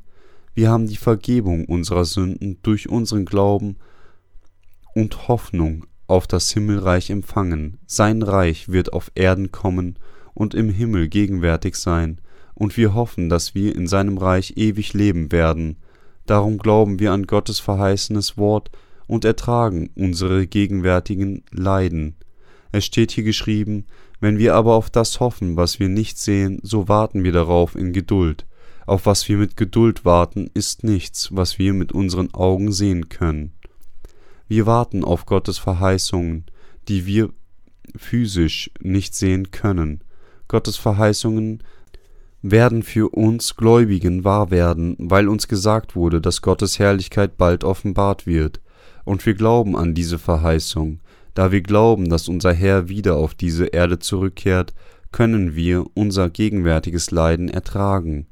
Wir 0.55 0.71
haben 0.71 0.87
die 0.87 0.99
Vergebung 0.99 1.65
unserer 1.65 2.05
Sünden 2.05 2.59
durch 2.63 2.89
unseren 2.89 3.25
Glauben 3.25 3.77
und 4.95 5.29
Hoffnung 5.29 5.87
auf 6.07 6.27
das 6.27 6.51
Himmelreich 6.51 7.11
empfangen. 7.11 7.79
Sein 7.87 8.23
Reich 8.23 8.69
wird 8.69 8.93
auf 8.93 9.11
Erden 9.15 9.53
kommen 9.53 9.99
und 10.35 10.55
im 10.55 10.71
Himmel 10.71 11.09
gegenwärtig 11.09 11.77
sein, 11.77 12.21
und 12.55 12.77
wir 12.77 12.95
hoffen, 12.95 13.29
dass 13.29 13.55
wir 13.55 13.75
in 13.75 13.89
seinem 13.89 14.17
Reich 14.17 14.55
ewig 14.57 14.93
leben 14.93 15.33
werden. 15.33 15.77
Darum 16.25 16.59
glauben 16.59 17.01
wir 17.01 17.13
an 17.13 17.27
Gottes 17.27 17.59
verheißenes 17.59 18.39
Wort 18.39 18.71
und 19.07 19.25
ertragen 19.25 19.91
unsere 19.97 20.47
gegenwärtigen 20.47 21.43
Leiden. 21.51 22.15
Es 22.71 22.85
steht 22.85 23.11
hier 23.11 23.25
geschrieben, 23.25 23.87
wenn 24.21 24.39
wir 24.39 24.55
aber 24.55 24.75
auf 24.75 24.89
das 24.89 25.21
hoffen, 25.21 25.57
was 25.57 25.81
wir 25.81 25.89
nicht 25.89 26.19
sehen, 26.19 26.61
so 26.63 26.89
warten 26.89 27.25
wir 27.25 27.33
darauf 27.33 27.75
in 27.75 27.93
Geduld. 27.93 28.47
Auf 28.87 29.07
was 29.07 29.29
wir 29.29 29.37
mit 29.37 29.57
Geduld 29.57 30.05
warten, 30.05 30.51
ist 30.55 30.85
nichts, 30.85 31.35
was 31.35 31.59
wir 31.59 31.73
mit 31.73 31.93
unseren 31.93 32.33
Augen 32.35 32.71
sehen 32.71 33.09
können. 33.09 33.54
Wir 34.49 34.67
warten 34.67 35.05
auf 35.05 35.27
Gottes 35.27 35.59
Verheißungen, 35.59 36.45
die 36.89 37.07
wir 37.07 37.31
physisch 37.97 38.71
nicht 38.81 39.15
sehen 39.15 39.51
können. 39.51 40.03
Gottes 40.49 40.77
Verheißungen 40.77 41.63
werden 42.43 42.83
für 42.83 43.09
uns 43.15 43.57
Gläubigen 43.57 44.23
wahr 44.25 44.51
werden, 44.51 44.97
weil 44.99 45.29
uns 45.29 45.49
gesagt 45.49 45.97
wurde, 45.97 46.21
dass 46.21 46.43
Gottes 46.43 46.79
Herrlichkeit 46.79 47.39
bald 47.39 47.65
offenbart 47.65 48.27
wird. 48.27 48.61
Und 49.05 49.25
wir 49.25 49.35
glauben 49.35 49.77
an 49.77 49.95
diese 49.95 50.19
Verheißung. 50.19 51.01
Da 51.33 51.53
wir 51.53 51.63
glauben, 51.63 52.11
dass 52.11 52.29
unser 52.29 52.53
Herr 52.53 52.89
wieder 52.89 53.17
auf 53.17 53.35
diese 53.35 53.67
Erde 53.67 53.99
zurückkehrt, 53.99 54.75
können 55.11 55.55
wir 55.55 55.87
unser 55.95 56.29
gegenwärtiges 56.29 57.11
Leiden 57.11 57.49
ertragen. 57.49 58.27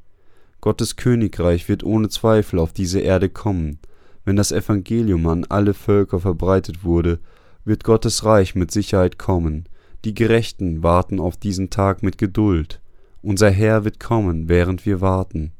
Gottes 0.60 0.96
Königreich 0.96 1.68
wird 1.68 1.82
ohne 1.82 2.08
Zweifel 2.08 2.58
auf 2.58 2.72
diese 2.72 3.00
Erde 3.00 3.28
kommen. 3.28 3.78
Wenn 4.24 4.36
das 4.36 4.52
Evangelium 4.52 5.26
an 5.26 5.44
alle 5.48 5.74
Völker 5.74 6.20
verbreitet 6.20 6.84
wurde, 6.84 7.18
wird 7.64 7.84
Gottes 7.84 8.24
Reich 8.24 8.54
mit 8.54 8.70
Sicherheit 8.70 9.18
kommen. 9.18 9.68
Die 10.04 10.14
Gerechten 10.14 10.82
warten 10.82 11.20
auf 11.20 11.36
diesen 11.36 11.70
Tag 11.70 12.02
mit 12.02 12.18
Geduld. 12.18 12.80
Unser 13.20 13.50
Herr 13.50 13.84
wird 13.84 14.00
kommen, 14.00 14.48
während 14.48 14.84
wir 14.84 15.00
warten. 15.00 15.52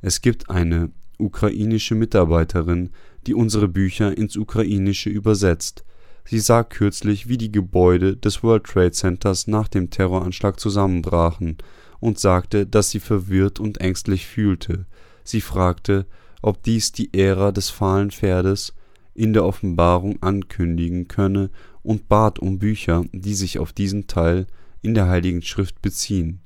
Es 0.00 0.20
gibt 0.20 0.50
eine 0.50 0.90
ukrainische 1.18 1.96
Mitarbeiterin, 1.96 2.90
die 3.26 3.34
unsere 3.34 3.68
Bücher 3.68 4.16
ins 4.16 4.36
Ukrainische 4.36 5.10
übersetzt. 5.10 5.84
Sie 6.24 6.38
sah 6.38 6.62
kürzlich, 6.62 7.28
wie 7.28 7.38
die 7.38 7.50
Gebäude 7.50 8.16
des 8.16 8.42
World 8.42 8.64
Trade 8.64 8.92
Centers 8.92 9.46
nach 9.46 9.66
dem 9.66 9.90
Terroranschlag 9.90 10.60
zusammenbrachen 10.60 11.56
und 12.00 12.18
sagte, 12.18 12.66
dass 12.66 12.90
sie 12.90 13.00
verwirrt 13.00 13.58
und 13.58 13.80
ängstlich 13.80 14.26
fühlte. 14.26 14.86
Sie 15.24 15.40
fragte, 15.40 16.06
ob 16.42 16.62
dies 16.62 16.92
die 16.92 17.12
Ära 17.14 17.52
des 17.52 17.70
fahlen 17.70 18.10
Pferdes 18.10 18.74
in 19.14 19.32
der 19.32 19.44
Offenbarung 19.44 20.22
ankündigen 20.22 21.08
könne 21.08 21.50
und 21.82 22.08
bat 22.08 22.38
um 22.38 22.58
Bücher, 22.58 23.04
die 23.12 23.34
sich 23.34 23.58
auf 23.58 23.72
diesen 23.72 24.06
Teil 24.06 24.46
in 24.82 24.94
der 24.94 25.08
Heiligen 25.08 25.42
Schrift 25.42 25.82
beziehen. 25.82 26.40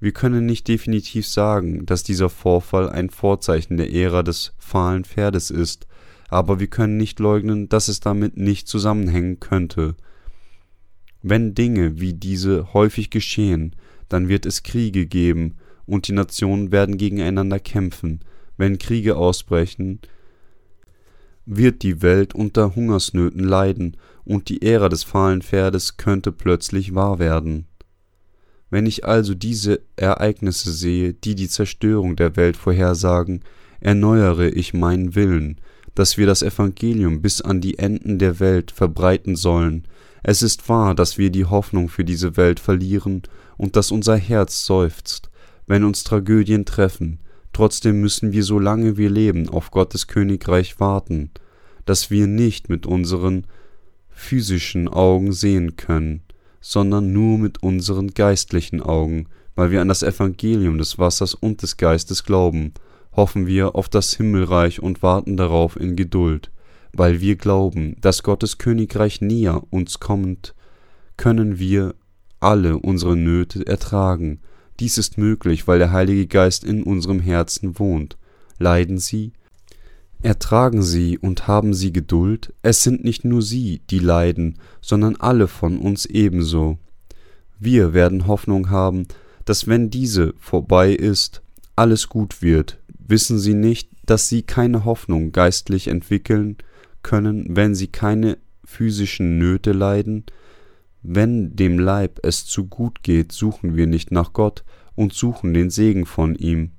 Wir 0.00 0.12
können 0.12 0.46
nicht 0.46 0.68
definitiv 0.68 1.26
sagen, 1.26 1.86
dass 1.86 2.02
dieser 2.02 2.28
Vorfall 2.28 2.88
ein 2.88 3.10
Vorzeichen 3.10 3.76
der 3.76 3.92
Ära 3.92 4.22
des 4.22 4.52
fahlen 4.58 5.04
Pferdes 5.04 5.50
ist, 5.50 5.86
aber 6.28 6.60
wir 6.60 6.68
können 6.68 6.96
nicht 6.96 7.18
leugnen, 7.18 7.68
dass 7.68 7.88
es 7.88 8.00
damit 8.00 8.36
nicht 8.36 8.68
zusammenhängen 8.68 9.40
könnte. 9.40 9.96
Wenn 11.22 11.54
Dinge 11.54 12.00
wie 12.00 12.14
diese 12.14 12.72
häufig 12.74 13.10
geschehen, 13.10 13.74
dann 14.08 14.28
wird 14.28 14.46
es 14.46 14.62
Kriege 14.62 15.06
geben, 15.06 15.56
und 15.86 16.06
die 16.06 16.12
Nationen 16.12 16.70
werden 16.70 16.98
gegeneinander 16.98 17.58
kämpfen. 17.58 18.20
Wenn 18.58 18.76
Kriege 18.76 19.16
ausbrechen, 19.16 20.00
wird 21.46 21.82
die 21.82 22.02
Welt 22.02 22.34
unter 22.34 22.76
Hungersnöten 22.76 23.42
leiden, 23.42 23.96
und 24.24 24.50
die 24.50 24.60
Ära 24.60 24.90
des 24.90 25.04
fahlen 25.04 25.40
Pferdes 25.40 25.96
könnte 25.96 26.32
plötzlich 26.32 26.94
wahr 26.94 27.18
werden. 27.18 27.66
Wenn 28.68 28.84
ich 28.84 29.06
also 29.06 29.32
diese 29.34 29.80
Ereignisse 29.96 30.70
sehe, 30.70 31.14
die 31.14 31.34
die 31.34 31.48
Zerstörung 31.48 32.14
der 32.14 32.36
Welt 32.36 32.58
vorhersagen, 32.58 33.42
erneuere 33.80 34.48
ich 34.48 34.74
meinen 34.74 35.14
Willen, 35.14 35.58
dass 35.94 36.18
wir 36.18 36.26
das 36.26 36.42
Evangelium 36.42 37.22
bis 37.22 37.40
an 37.40 37.62
die 37.62 37.78
Enden 37.78 38.18
der 38.18 38.38
Welt 38.40 38.70
verbreiten 38.70 39.34
sollen. 39.34 39.84
Es 40.22 40.42
ist 40.42 40.68
wahr, 40.68 40.94
dass 40.94 41.16
wir 41.16 41.30
die 41.30 41.46
Hoffnung 41.46 41.88
für 41.88 42.04
diese 42.04 42.36
Welt 42.36 42.60
verlieren 42.60 43.22
und 43.56 43.76
dass 43.76 43.90
unser 43.90 44.16
Herz 44.16 44.66
seufzt, 44.66 45.30
wenn 45.66 45.84
uns 45.84 46.04
Tragödien 46.04 46.66
treffen, 46.66 47.20
trotzdem 47.58 48.00
müssen 48.00 48.30
wir, 48.30 48.44
solange 48.44 48.96
wir 48.96 49.10
leben, 49.10 49.48
auf 49.48 49.72
Gottes 49.72 50.06
Königreich 50.06 50.78
warten, 50.78 51.32
das 51.86 52.08
wir 52.08 52.28
nicht 52.28 52.68
mit 52.68 52.86
unseren 52.86 53.48
physischen 54.08 54.86
Augen 54.86 55.32
sehen 55.32 55.74
können, 55.74 56.22
sondern 56.60 57.12
nur 57.12 57.36
mit 57.36 57.60
unseren 57.60 58.14
geistlichen 58.14 58.80
Augen, 58.80 59.26
weil 59.56 59.72
wir 59.72 59.80
an 59.80 59.88
das 59.88 60.04
Evangelium 60.04 60.78
des 60.78 61.00
Wassers 61.00 61.34
und 61.34 61.62
des 61.62 61.76
Geistes 61.76 62.22
glauben, 62.22 62.74
hoffen 63.16 63.48
wir 63.48 63.74
auf 63.74 63.88
das 63.88 64.14
Himmelreich 64.14 64.80
und 64.80 65.02
warten 65.02 65.36
darauf 65.36 65.74
in 65.74 65.96
Geduld, 65.96 66.52
weil 66.92 67.20
wir 67.20 67.34
glauben, 67.34 67.96
dass 68.00 68.22
Gottes 68.22 68.58
Königreich 68.58 69.20
näher 69.20 69.64
uns 69.70 69.98
kommt, 69.98 70.54
können 71.16 71.58
wir 71.58 71.96
alle 72.38 72.78
unsere 72.78 73.16
Nöte 73.16 73.66
ertragen. 73.66 74.42
Dies 74.80 74.98
ist 74.98 75.18
möglich, 75.18 75.66
weil 75.66 75.78
der 75.78 75.92
Heilige 75.92 76.26
Geist 76.26 76.64
in 76.64 76.82
unserem 76.82 77.20
Herzen 77.20 77.78
wohnt. 77.78 78.16
Leiden 78.58 78.98
Sie? 78.98 79.32
Ertragen 80.22 80.82
Sie 80.82 81.16
und 81.18 81.46
haben 81.46 81.74
Sie 81.74 81.92
Geduld? 81.92 82.52
Es 82.62 82.82
sind 82.82 83.04
nicht 83.04 83.24
nur 83.24 83.42
Sie, 83.42 83.80
die 83.90 84.00
leiden, 84.00 84.58
sondern 84.80 85.16
alle 85.16 85.46
von 85.46 85.78
uns 85.78 86.06
ebenso. 86.06 86.78
Wir 87.60 87.92
werden 87.92 88.26
Hoffnung 88.26 88.70
haben, 88.70 89.06
dass 89.44 89.66
wenn 89.66 89.90
diese 89.90 90.34
vorbei 90.38 90.92
ist, 90.92 91.42
alles 91.76 92.08
gut 92.08 92.42
wird. 92.42 92.78
Wissen 92.98 93.38
Sie 93.38 93.54
nicht, 93.54 93.88
dass 94.06 94.28
Sie 94.28 94.42
keine 94.42 94.84
Hoffnung 94.84 95.32
geistlich 95.32 95.88
entwickeln 95.88 96.56
können, 97.02 97.56
wenn 97.56 97.74
Sie 97.74 97.86
keine 97.86 98.38
physischen 98.64 99.38
Nöte 99.38 99.72
leiden? 99.72 100.24
Wenn 101.02 101.54
dem 101.54 101.78
Leib 101.78 102.18
es 102.22 102.44
zu 102.44 102.66
gut 102.66 103.02
geht, 103.02 103.32
suchen 103.32 103.76
wir 103.76 103.86
nicht 103.86 104.10
nach 104.10 104.32
Gott 104.32 104.64
und 104.94 105.12
suchen 105.12 105.54
den 105.54 105.70
Segen 105.70 106.06
von 106.06 106.34
ihm. 106.34 106.72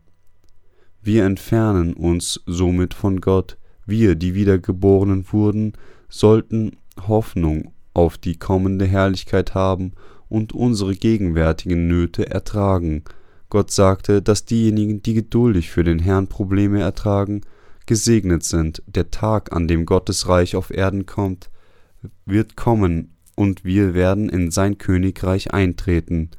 Wir 1.02 1.26
entfernen 1.26 1.94
uns 1.94 2.42
somit 2.46 2.94
von 2.94 3.22
Gott, 3.22 3.58
wir, 3.86 4.16
die 4.16 4.36
wiedergeborenen 4.36 5.26
wurden, 5.32 5.74
sollten 6.10 6.78
Hoffnung 7.08 7.72
auf 7.94 8.18
die 8.18 8.36
kommende 8.36 8.86
Herrlichkeit 8.86 9.56
haben 9.56 9.94
und 10.28 10.54
unsere 10.54 10.96
gegenwärtigen 10.96 11.88
Nöte 11.88 12.30
ertragen. 12.30 13.04
Gott 13.50 13.72
sagte, 13.72 14.22
dass 14.22 14.46
diejenigen, 14.46 15.02
die 15.02 15.16
geduldig 15.16 15.72
für 15.72 15.84
den 15.84 16.00
Herrn 16.00 16.28
Probleme 16.28 16.82
ertragen, 16.82 17.42
gesegnet 17.88 18.44
sind. 18.44 18.84
Der 18.86 19.10
Tag, 19.10 19.52
an 19.54 19.68
dem 19.68 19.86
Gottes 19.86 20.28
Reich 20.28 20.56
auf 20.56 20.70
Erden 20.70 21.08
kommt, 21.08 21.50
wird 22.26 22.56
kommen 22.56 23.16
und 23.40 23.64
wir 23.64 23.94
werden 23.94 24.28
in 24.28 24.52
sein 24.52 24.78
Königreich 24.78 25.54
eintreten. 25.54 26.30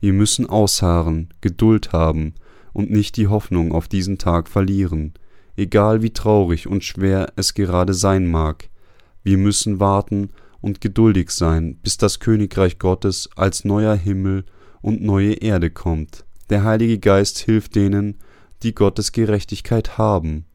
Wir 0.00 0.14
müssen 0.14 0.48
ausharren, 0.48 1.28
Geduld 1.42 1.92
haben 1.92 2.32
und 2.72 2.90
nicht 2.90 3.18
die 3.18 3.26
Hoffnung 3.26 3.72
auf 3.72 3.88
diesen 3.88 4.16
Tag 4.16 4.48
verlieren, 4.48 5.12
egal 5.58 6.00
wie 6.00 6.14
traurig 6.14 6.66
und 6.66 6.82
schwer 6.82 7.30
es 7.36 7.52
gerade 7.52 7.92
sein 7.92 8.24
mag. 8.24 8.70
Wir 9.22 9.36
müssen 9.36 9.80
warten 9.80 10.30
und 10.62 10.80
geduldig 10.80 11.28
sein, 11.28 11.76
bis 11.82 11.98
das 11.98 12.20
Königreich 12.20 12.78
Gottes 12.78 13.28
als 13.36 13.66
neuer 13.66 13.94
Himmel 13.94 14.46
und 14.80 15.02
neue 15.02 15.34
Erde 15.34 15.68
kommt. 15.68 16.24
Der 16.48 16.64
Heilige 16.64 16.98
Geist 16.98 17.38
hilft 17.38 17.74
denen, 17.74 18.16
die 18.62 18.74
Gottes 18.74 19.12
Gerechtigkeit 19.12 19.98
haben. 19.98 20.46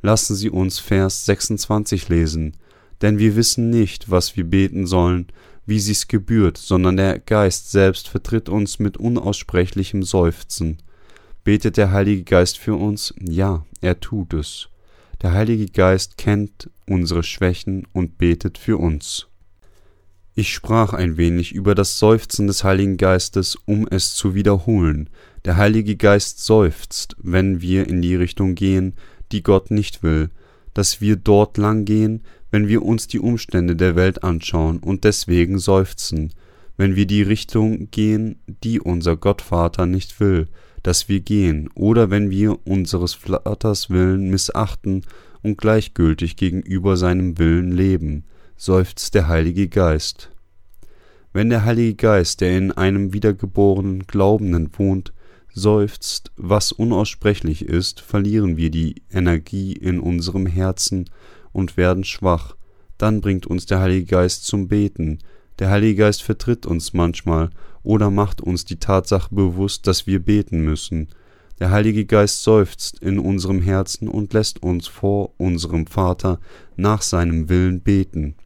Lassen 0.00 0.34
Sie 0.34 0.48
uns 0.48 0.78
Vers 0.78 1.26
26 1.26 2.08
lesen, 2.08 2.56
denn 3.02 3.18
wir 3.18 3.36
wissen 3.36 3.70
nicht, 3.70 4.10
was 4.10 4.36
wir 4.36 4.44
beten 4.44 4.86
sollen, 4.86 5.26
wie 5.66 5.80
sich's 5.80 6.08
gebührt, 6.08 6.56
sondern 6.56 6.96
der 6.96 7.18
Geist 7.18 7.70
selbst 7.70 8.08
vertritt 8.08 8.48
uns 8.48 8.78
mit 8.78 8.96
unaussprechlichem 8.96 10.02
Seufzen. 10.02 10.78
Betet 11.44 11.76
der 11.76 11.90
Heilige 11.90 12.24
Geist 12.24 12.58
für 12.58 12.74
uns? 12.74 13.14
Ja, 13.20 13.64
er 13.80 14.00
tut 14.00 14.34
es. 14.34 14.68
Der 15.22 15.32
Heilige 15.32 15.66
Geist 15.66 16.16
kennt 16.16 16.70
unsere 16.86 17.22
Schwächen 17.22 17.86
und 17.92 18.18
betet 18.18 18.58
für 18.58 18.78
uns. 18.78 19.28
Ich 20.34 20.52
sprach 20.52 20.94
ein 20.94 21.16
wenig 21.16 21.52
über 21.52 21.74
das 21.74 21.98
Seufzen 21.98 22.46
des 22.46 22.64
Heiligen 22.64 22.96
Geistes, 22.96 23.56
um 23.66 23.86
es 23.88 24.14
zu 24.14 24.34
wiederholen. 24.34 25.10
Der 25.44 25.56
Heilige 25.56 25.96
Geist 25.96 26.44
seufzt, 26.44 27.16
wenn 27.18 27.60
wir 27.60 27.86
in 27.86 28.00
die 28.00 28.14
Richtung 28.16 28.54
gehen, 28.54 28.94
die 29.30 29.42
Gott 29.42 29.70
nicht 29.70 30.02
will, 30.02 30.30
dass 30.74 31.00
wir 31.00 31.16
dort 31.16 31.58
lang 31.58 31.84
gehen, 31.84 32.22
wenn 32.52 32.68
wir 32.68 32.82
uns 32.82 33.08
die 33.08 33.18
Umstände 33.18 33.74
der 33.74 33.96
Welt 33.96 34.22
anschauen 34.22 34.78
und 34.78 35.04
deswegen 35.04 35.58
seufzen, 35.58 36.32
wenn 36.76 36.94
wir 36.94 37.06
die 37.06 37.22
Richtung 37.22 37.90
gehen, 37.90 38.36
die 38.62 38.78
unser 38.78 39.16
Gottvater 39.16 39.86
nicht 39.86 40.20
will, 40.20 40.46
dass 40.82 41.08
wir 41.08 41.20
gehen, 41.20 41.70
oder 41.74 42.10
wenn 42.10 42.30
wir 42.30 42.66
unseres 42.66 43.14
Vaters 43.14 43.88
Willen 43.88 44.30
missachten 44.30 45.04
und 45.42 45.58
gleichgültig 45.58 46.36
gegenüber 46.36 46.96
seinem 46.96 47.38
Willen 47.38 47.72
leben, 47.72 48.24
seufzt 48.56 49.14
der 49.14 49.28
Heilige 49.28 49.68
Geist. 49.68 50.30
Wenn 51.32 51.48
der 51.48 51.64
Heilige 51.64 51.94
Geist, 51.94 52.42
der 52.42 52.58
in 52.58 52.70
einem 52.72 53.14
wiedergeborenen 53.14 54.06
Glaubenden 54.06 54.70
wohnt, 54.76 55.14
seufzt, 55.54 56.32
was 56.36 56.72
unaussprechlich 56.72 57.64
ist, 57.64 58.00
verlieren 58.00 58.58
wir 58.58 58.70
die 58.70 59.02
Energie 59.10 59.72
in 59.72 60.00
unserem 60.00 60.46
Herzen 60.46 61.06
und 61.52 61.76
werden 61.76 62.04
schwach, 62.04 62.56
dann 62.98 63.20
bringt 63.20 63.46
uns 63.46 63.66
der 63.66 63.80
Heilige 63.80 64.06
Geist 64.06 64.46
zum 64.46 64.68
Beten. 64.68 65.18
Der 65.58 65.70
Heilige 65.70 65.96
Geist 65.96 66.22
vertritt 66.22 66.66
uns 66.66 66.92
manchmal 66.92 67.50
oder 67.82 68.10
macht 68.10 68.40
uns 68.40 68.64
die 68.64 68.78
Tatsache 68.78 69.34
bewusst, 69.34 69.86
dass 69.86 70.06
wir 70.06 70.20
beten 70.20 70.60
müssen. 70.60 71.08
Der 71.58 71.70
Heilige 71.70 72.04
Geist 72.04 72.42
seufzt 72.42 73.00
in 73.00 73.18
unserem 73.18 73.60
Herzen 73.60 74.08
und 74.08 74.32
lässt 74.32 74.62
uns 74.62 74.86
vor 74.86 75.32
unserem 75.36 75.86
Vater 75.86 76.40
nach 76.76 77.02
seinem 77.02 77.48
Willen 77.48 77.80
beten. 77.80 78.36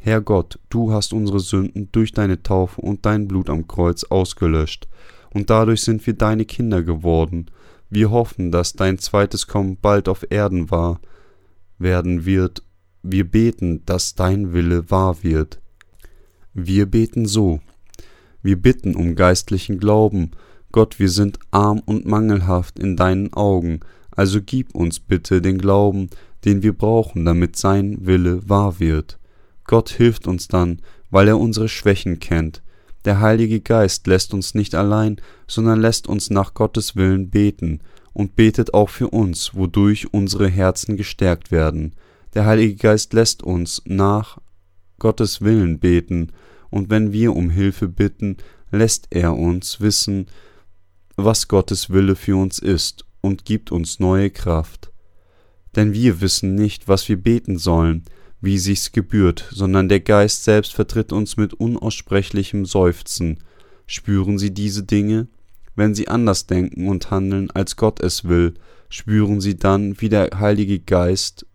Herr 0.00 0.20
Gott, 0.20 0.58
du 0.70 0.92
hast 0.92 1.12
unsere 1.12 1.40
Sünden 1.40 1.88
durch 1.92 2.12
deine 2.12 2.42
Taufe 2.42 2.80
und 2.80 3.04
dein 3.04 3.28
Blut 3.28 3.50
am 3.50 3.66
Kreuz 3.66 4.04
ausgelöscht, 4.04 4.88
und 5.34 5.50
dadurch 5.50 5.82
sind 5.82 6.06
wir 6.06 6.14
deine 6.14 6.46
Kinder 6.46 6.82
geworden. 6.82 7.50
Wir 7.90 8.10
hoffen, 8.10 8.50
dass 8.50 8.72
dein 8.72 8.98
zweites 8.98 9.46
Kommen 9.46 9.76
bald 9.80 10.08
auf 10.08 10.24
Erden 10.30 10.70
war 10.70 11.00
werden 11.78 12.24
wird, 12.24 12.62
wir 13.02 13.30
beten, 13.30 13.84
dass 13.86 14.14
dein 14.14 14.52
Wille 14.52 14.90
wahr 14.90 15.22
wird. 15.22 15.60
Wir 16.52 16.86
beten 16.86 17.26
so. 17.26 17.60
Wir 18.42 18.60
bitten 18.60 18.94
um 18.94 19.14
geistlichen 19.14 19.78
Glauben. 19.78 20.32
Gott, 20.72 20.98
wir 20.98 21.08
sind 21.08 21.38
arm 21.50 21.80
und 21.84 22.06
mangelhaft 22.06 22.78
in 22.78 22.96
deinen 22.96 23.32
Augen, 23.32 23.80
also 24.10 24.40
gib 24.42 24.74
uns 24.74 25.00
bitte 25.00 25.40
den 25.40 25.58
Glauben, 25.58 26.10
den 26.44 26.62
wir 26.62 26.72
brauchen, 26.72 27.24
damit 27.24 27.56
sein 27.56 28.04
Wille 28.04 28.48
wahr 28.48 28.80
wird. 28.80 29.18
Gott 29.64 29.90
hilft 29.90 30.26
uns 30.26 30.48
dann, 30.48 30.82
weil 31.10 31.28
er 31.28 31.38
unsere 31.38 31.68
Schwächen 31.68 32.18
kennt. 32.18 32.62
Der 33.04 33.20
Heilige 33.20 33.60
Geist 33.60 34.06
lässt 34.06 34.34
uns 34.34 34.54
nicht 34.54 34.74
allein, 34.74 35.20
sondern 35.46 35.80
lässt 35.80 36.08
uns 36.08 36.30
nach 36.30 36.54
Gottes 36.54 36.96
Willen 36.96 37.30
beten, 37.30 37.80
und 38.18 38.34
betet 38.34 38.74
auch 38.74 38.88
für 38.88 39.10
uns, 39.10 39.54
wodurch 39.54 40.12
unsere 40.12 40.48
Herzen 40.48 40.96
gestärkt 40.96 41.52
werden. 41.52 41.94
Der 42.34 42.46
Heilige 42.46 42.74
Geist 42.74 43.12
lässt 43.12 43.44
uns 43.44 43.80
nach 43.84 44.38
Gottes 44.98 45.40
Willen 45.40 45.78
beten, 45.78 46.32
und 46.68 46.90
wenn 46.90 47.12
wir 47.12 47.36
um 47.36 47.48
Hilfe 47.48 47.86
bitten, 47.86 48.36
lässt 48.72 49.06
er 49.10 49.36
uns 49.36 49.80
wissen, 49.80 50.26
was 51.14 51.46
Gottes 51.46 51.90
Wille 51.90 52.16
für 52.16 52.36
uns 52.36 52.58
ist, 52.58 53.04
und 53.20 53.44
gibt 53.44 53.70
uns 53.70 54.00
neue 54.00 54.30
Kraft. 54.30 54.90
Denn 55.76 55.92
wir 55.92 56.20
wissen 56.20 56.56
nicht, 56.56 56.88
was 56.88 57.08
wir 57.08 57.22
beten 57.22 57.56
sollen, 57.56 58.02
wie 58.40 58.58
sich's 58.58 58.90
gebührt, 58.90 59.48
sondern 59.52 59.88
der 59.88 60.00
Geist 60.00 60.42
selbst 60.42 60.74
vertritt 60.74 61.12
uns 61.12 61.36
mit 61.36 61.54
unaussprechlichem 61.54 62.66
Seufzen. 62.66 63.38
Spüren 63.86 64.38
Sie 64.38 64.52
diese 64.52 64.82
Dinge? 64.82 65.28
Wenn 65.78 65.94
sie 65.94 66.08
anders 66.08 66.48
denken 66.48 66.88
und 66.88 67.12
handeln, 67.12 67.52
als 67.52 67.76
Gott 67.76 68.00
es 68.00 68.24
will, 68.24 68.54
spüren 68.88 69.40
sie 69.40 69.56
dann, 69.56 70.00
wie 70.00 70.08
der 70.08 70.30
Heilige 70.40 70.80
Geist 70.80 71.46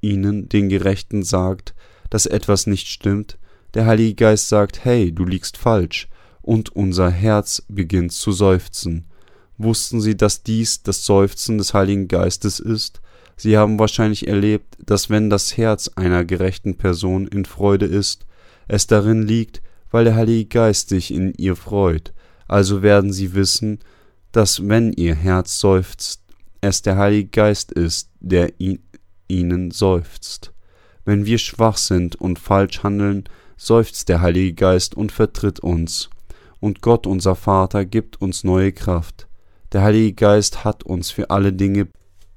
ihnen, 0.00 0.48
den 0.48 0.68
Gerechten, 0.68 1.24
sagt, 1.24 1.74
dass 2.08 2.26
etwas 2.26 2.68
nicht 2.68 2.86
stimmt. 2.86 3.38
Der 3.74 3.84
Heilige 3.84 4.14
Geist 4.14 4.48
sagt, 4.48 4.84
hey, 4.84 5.10
du 5.10 5.24
liegst 5.24 5.56
falsch, 5.56 6.06
und 6.42 6.76
unser 6.76 7.10
Herz 7.10 7.64
beginnt 7.68 8.12
zu 8.12 8.30
seufzen. 8.30 9.08
Wussten 9.58 10.00
sie, 10.00 10.16
dass 10.16 10.44
dies 10.44 10.84
das 10.84 11.04
Seufzen 11.04 11.58
des 11.58 11.74
Heiligen 11.74 12.06
Geistes 12.06 12.60
ist? 12.60 13.00
Sie 13.36 13.58
haben 13.58 13.80
wahrscheinlich 13.80 14.28
erlebt, 14.28 14.76
dass 14.78 15.10
wenn 15.10 15.28
das 15.28 15.56
Herz 15.56 15.90
einer 15.96 16.24
gerechten 16.24 16.76
Person 16.76 17.26
in 17.26 17.44
Freude 17.44 17.86
ist, 17.86 18.26
es 18.68 18.86
darin 18.86 19.22
liegt, 19.22 19.60
weil 19.90 20.04
der 20.04 20.14
Heilige 20.14 20.44
Geist 20.44 20.90
sich 20.90 21.12
in 21.12 21.34
ihr 21.34 21.56
freut. 21.56 22.12
Also 22.48 22.82
werden 22.82 23.12
sie 23.12 23.34
wissen, 23.34 23.80
dass 24.32 24.68
wenn 24.68 24.92
ihr 24.92 25.14
Herz 25.14 25.58
seufzt, 25.58 26.22
es 26.60 26.82
der 26.82 26.96
Heilige 26.96 27.28
Geist 27.28 27.72
ist, 27.72 28.10
der 28.20 28.52
ihnen 29.28 29.70
seufzt. 29.70 30.52
Wenn 31.04 31.24
wir 31.24 31.38
schwach 31.38 31.76
sind 31.76 32.16
und 32.16 32.38
falsch 32.38 32.82
handeln, 32.82 33.24
seufzt 33.56 34.08
der 34.08 34.20
Heilige 34.20 34.54
Geist 34.54 34.94
und 34.94 35.12
vertritt 35.12 35.60
uns. 35.60 36.10
Und 36.60 36.82
Gott 36.82 37.06
unser 37.06 37.34
Vater 37.34 37.84
gibt 37.84 38.20
uns 38.20 38.44
neue 38.44 38.72
Kraft. 38.72 39.28
Der 39.72 39.82
Heilige 39.82 40.14
Geist 40.14 40.64
hat 40.64 40.82
uns 40.84 41.10
für 41.10 41.30
alle 41.30 41.52
Dinge 41.52 41.88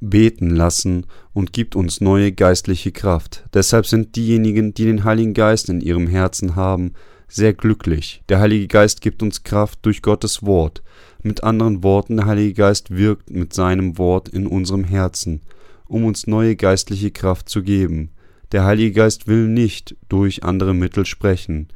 beten 0.02 0.50
lassen 0.50 1.06
und 1.34 1.54
gibt 1.54 1.76
uns 1.76 2.00
neue 2.00 2.32
geistliche 2.32 2.92
Kraft. 2.92 3.44
Deshalb 3.54 3.86
sind 3.86 4.16
diejenigen, 4.16 4.74
die 4.74 4.86
den 4.86 5.04
Heiligen 5.04 5.34
Geist 5.34 5.70
in 5.70 5.82
ihrem 5.82 6.08
Herzen 6.08 6.56
haben, 6.56 6.94
sehr 7.30 7.54
glücklich. 7.54 8.24
Der 8.28 8.40
Heilige 8.40 8.68
Geist 8.68 9.02
gibt 9.02 9.24
uns 9.24 9.44
Kraft 9.44 9.80
durch 9.84 10.02
Gottes 10.02 10.44
Wort. 10.44 10.84
Mit 11.24 11.44
anderen 11.44 11.84
Worten, 11.84 12.18
der 12.18 12.26
Heilige 12.26 12.54
Geist 12.54 12.92
wirkt 12.92 13.30
mit 13.30 13.54
seinem 13.54 13.98
Wort 13.98 14.28
in 14.28 14.48
unserem 14.48 14.84
Herzen, 14.84 15.42
um 15.86 16.06
uns 16.06 16.28
neue 16.28 16.56
geistliche 16.56 17.12
Kraft 17.12 17.48
zu 17.50 17.64
geben. 17.64 18.10
Der 18.52 18.66
Heilige 18.66 18.94
Geist 18.94 19.28
will 19.28 19.48
nicht 19.48 19.96
durch 20.10 20.44
andere 20.44 20.74
Mittel 20.74 21.06
sprechen. 21.06 21.68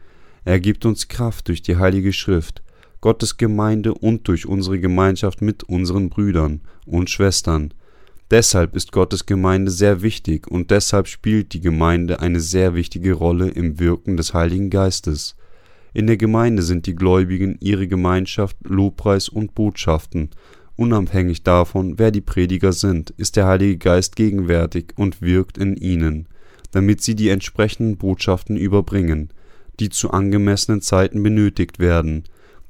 Er 0.44 0.60
gibt 0.60 0.86
uns 0.86 1.08
Kraft 1.08 1.48
durch 1.48 1.62
die 1.62 1.78
Heilige 1.78 2.14
Schrift, 2.14 2.64
Gottes 3.00 3.38
Gemeinde 3.38 3.94
und 3.94 4.28
durch 4.28 4.46
unsere 4.46 4.80
Gemeinschaft 4.80 5.42
mit 5.42 5.64
unseren 5.64 6.10
Brüdern 6.10 6.62
und 6.86 7.10
Schwestern. 7.10 7.74
Deshalb 8.32 8.76
ist 8.76 8.92
Gottes 8.92 9.26
Gemeinde 9.26 9.70
sehr 9.70 10.02
wichtig 10.02 10.48
und 10.48 10.72
deshalb 10.72 11.08
spielt 11.08 11.54
die 11.54 11.62
Gemeinde 11.62 12.20
eine 12.20 12.40
sehr 12.40 12.74
wichtige 12.74 13.14
Rolle 13.14 13.50
im 13.50 13.80
Wirken 13.80 14.18
des 14.18 14.34
Heiligen 14.34 14.70
Geistes. 14.70 15.36
In 15.94 16.08
der 16.08 16.18
Gemeinde 16.18 16.64
sind 16.64 16.88
die 16.88 16.96
Gläubigen 16.96 17.58
ihre 17.60 17.88
Gemeinschaft, 17.88 18.58
Lobpreis 18.64 19.30
und 19.30 19.54
Botschaften. 19.54 20.32
Unabhängig 20.76 21.44
davon, 21.44 22.00
wer 22.00 22.10
die 22.10 22.22
Prediger 22.22 22.74
sind, 22.74 23.12
ist 23.12 23.36
der 23.36 23.46
Heilige 23.46 23.78
Geist 23.78 24.16
gegenwärtig 24.16 24.94
und 24.96 25.22
wirkt 25.22 25.60
in 25.60 25.76
ihnen, 25.76 26.28
damit 26.72 27.02
sie 27.02 27.14
die 27.14 27.30
entsprechenden 27.30 27.98
Botschaften 27.98 28.58
überbringen, 28.58 29.30
die 29.80 29.90
zu 29.90 30.10
angemessenen 30.10 30.82
Zeiten 30.82 31.22
benötigt 31.22 31.78
werden. 31.78 32.24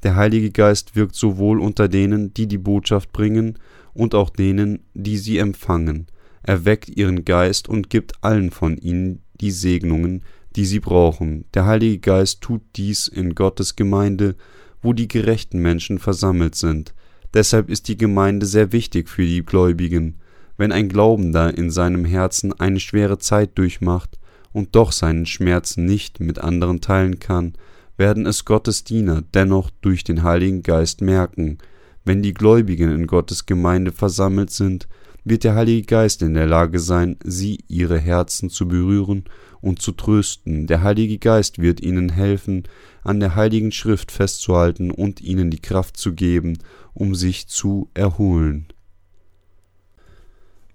Der 0.04 0.18
Heilige 0.18 0.52
Geist 0.52 0.98
wirkt 0.98 1.16
sowohl 1.16 1.62
unter 1.62 1.88
denen, 1.88 2.34
die 2.34 2.48
die 2.48 2.58
Botschaft 2.58 3.14
bringen, 3.14 3.58
und 3.94 4.16
auch 4.16 4.32
denen, 4.32 4.80
die 4.94 5.18
sie 5.18 5.38
empfangen. 5.38 6.08
Er 6.42 6.66
weckt 6.66 6.90
ihren 6.90 7.24
Geist 7.24 7.70
und 7.70 7.90
gibt 7.90 8.24
allen 8.24 8.52
von 8.52 8.76
ihnen 8.78 9.22
die 9.40 9.52
Segnungen, 9.52 10.24
die 10.56 10.66
sie 10.66 10.80
brauchen. 10.80 11.46
Der 11.54 11.66
Heilige 11.66 12.00
Geist 12.00 12.42
tut 12.42 12.62
dies 12.76 13.08
in 13.08 13.36
Gottes 13.36 13.76
Gemeinde, 13.76 14.36
wo 14.82 14.94
die 14.94 15.08
gerechten 15.08 15.60
Menschen 15.60 16.00
versammelt 16.00 16.56
sind. 16.56 16.94
Deshalb 17.34 17.70
ist 17.70 17.88
die 17.88 17.98
Gemeinde 17.98 18.46
sehr 18.46 18.72
wichtig 18.72 19.10
für 19.10 19.26
die 19.26 19.44
Gläubigen. 19.44 20.20
Wenn 20.58 20.72
ein 20.72 20.90
Glaubender 20.90 21.58
in 21.58 21.72
seinem 21.72 22.06
Herzen 22.06 22.54
eine 22.60 22.80
schwere 22.80 23.18
Zeit 23.18 23.58
durchmacht 23.58 24.20
und 24.52 24.76
doch 24.76 24.92
seinen 24.92 25.26
Schmerz 25.26 25.78
nicht 25.78 26.20
mit 26.20 26.40
anderen 26.40 26.80
teilen 26.80 27.20
kann, 27.20 27.54
werden 27.98 28.26
es 28.26 28.46
Gottes 28.46 28.84
Diener 28.84 29.24
dennoch 29.34 29.72
durch 29.82 30.04
den 30.04 30.24
Heiligen 30.24 30.62
Geist 30.62 31.02
merken. 31.02 31.58
Wenn 32.06 32.22
die 32.22 32.34
Gläubigen 32.34 32.92
in 32.92 33.08
Gottes 33.08 33.46
Gemeinde 33.46 33.92
versammelt 33.92 34.52
sind, 34.52 34.88
wird 35.24 35.44
der 35.44 35.56
Heilige 35.56 35.86
Geist 35.88 36.22
in 36.22 36.34
der 36.34 36.48
Lage 36.48 36.80
sein, 36.80 37.18
sie 37.24 37.64
ihre 37.68 37.98
Herzen 37.98 38.50
zu 38.50 38.68
berühren 38.68 39.24
und 39.64 39.82
zu 39.82 39.94
trösten. 39.94 40.68
Der 40.68 40.84
Heilige 40.84 41.18
Geist 41.18 41.60
wird 41.60 41.82
ihnen 41.82 42.10
helfen, 42.10 42.64
an 43.04 43.20
der 43.20 43.36
Heiligen 43.36 43.72
Schrift 43.72 44.12
festzuhalten 44.12 44.92
und 44.92 45.22
ihnen 45.22 45.50
die 45.50 45.62
Kraft 45.62 45.98
zu 45.98 46.14
geben, 46.14 46.60
um 46.94 47.16
sich 47.16 47.48
zu 47.48 47.90
erholen. 47.94 48.68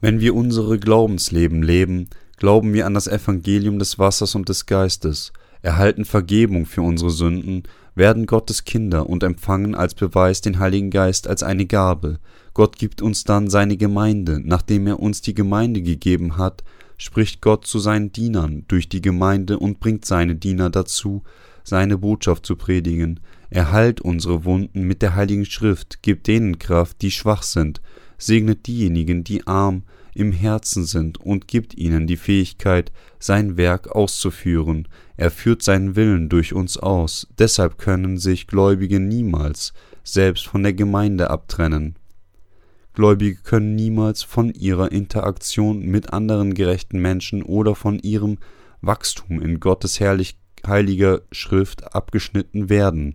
Wenn 0.00 0.20
wir 0.20 0.34
unsere 0.34 0.78
Glaubensleben 0.78 1.62
leben, 1.62 2.08
glauben 2.36 2.72
wir 2.72 2.86
an 2.86 2.94
das 2.94 3.08
Evangelium 3.08 3.78
des 3.78 3.98
Wassers 3.98 4.34
und 4.34 4.48
des 4.48 4.66
Geistes, 4.66 5.32
erhalten 5.60 6.04
Vergebung 6.04 6.66
für 6.66 6.82
unsere 6.82 7.10
Sünden, 7.10 7.64
werden 7.94 8.26
Gottes 8.26 8.64
Kinder 8.64 9.08
und 9.08 9.22
empfangen 9.22 9.74
als 9.74 9.94
Beweis 9.94 10.40
den 10.40 10.60
Heiligen 10.60 10.90
Geist 10.90 11.26
als 11.26 11.42
eine 11.42 11.66
Gabe. 11.66 12.20
Gott 12.54 12.78
gibt 12.78 13.02
uns 13.02 13.24
dann 13.24 13.50
seine 13.50 13.76
Gemeinde. 13.76 14.40
Nachdem 14.42 14.86
er 14.86 15.00
uns 15.00 15.20
die 15.20 15.34
Gemeinde 15.34 15.82
gegeben 15.82 16.36
hat, 16.36 16.62
spricht 16.98 17.40
Gott 17.40 17.66
zu 17.66 17.78
seinen 17.78 18.12
Dienern 18.12 18.64
durch 18.68 18.88
die 18.88 19.00
Gemeinde 19.00 19.58
und 19.58 19.80
bringt 19.80 20.04
seine 20.04 20.34
Diener 20.34 20.68
dazu, 20.68 21.22
seine 21.64 21.96
Botschaft 21.96 22.44
zu 22.44 22.56
predigen. 22.56 23.20
Er 23.50 23.72
heilt 23.72 24.00
unsere 24.00 24.44
Wunden 24.44 24.82
mit 24.82 25.00
der 25.00 25.14
Heiligen 25.14 25.46
Schrift, 25.46 26.02
gibt 26.02 26.26
denen 26.26 26.58
Kraft, 26.58 27.00
die 27.00 27.10
schwach 27.10 27.42
sind, 27.42 27.80
segnet 28.18 28.66
diejenigen, 28.66 29.24
die 29.24 29.46
arm 29.46 29.84
im 30.14 30.32
Herzen 30.32 30.84
sind 30.84 31.18
und 31.20 31.46
gibt 31.46 31.74
ihnen 31.78 32.06
die 32.08 32.16
Fähigkeit, 32.16 32.90
sein 33.20 33.56
Werk 33.56 33.88
auszuführen. 33.88 34.88
Er 35.16 35.30
führt 35.30 35.62
seinen 35.62 35.94
Willen 35.94 36.28
durch 36.28 36.52
uns 36.52 36.76
aus. 36.76 37.28
Deshalb 37.38 37.78
können 37.78 38.18
sich 38.18 38.48
Gläubige 38.48 38.98
niemals 38.98 39.72
selbst 40.02 40.46
von 40.46 40.62
der 40.62 40.72
Gemeinde 40.72 41.30
abtrennen. 41.30 41.97
Gläubige 42.98 43.36
können 43.36 43.76
niemals 43.76 44.24
von 44.24 44.52
ihrer 44.52 44.90
Interaktion 44.90 45.86
mit 45.86 46.12
anderen 46.12 46.52
gerechten 46.54 46.98
Menschen 46.98 47.44
oder 47.44 47.76
von 47.76 48.00
ihrem 48.00 48.38
Wachstum 48.80 49.40
in 49.40 49.60
Gottes 49.60 50.00
herrlich, 50.00 50.36
heiliger 50.66 51.20
Schrift 51.30 51.94
abgeschnitten 51.94 52.68
werden. 52.68 53.14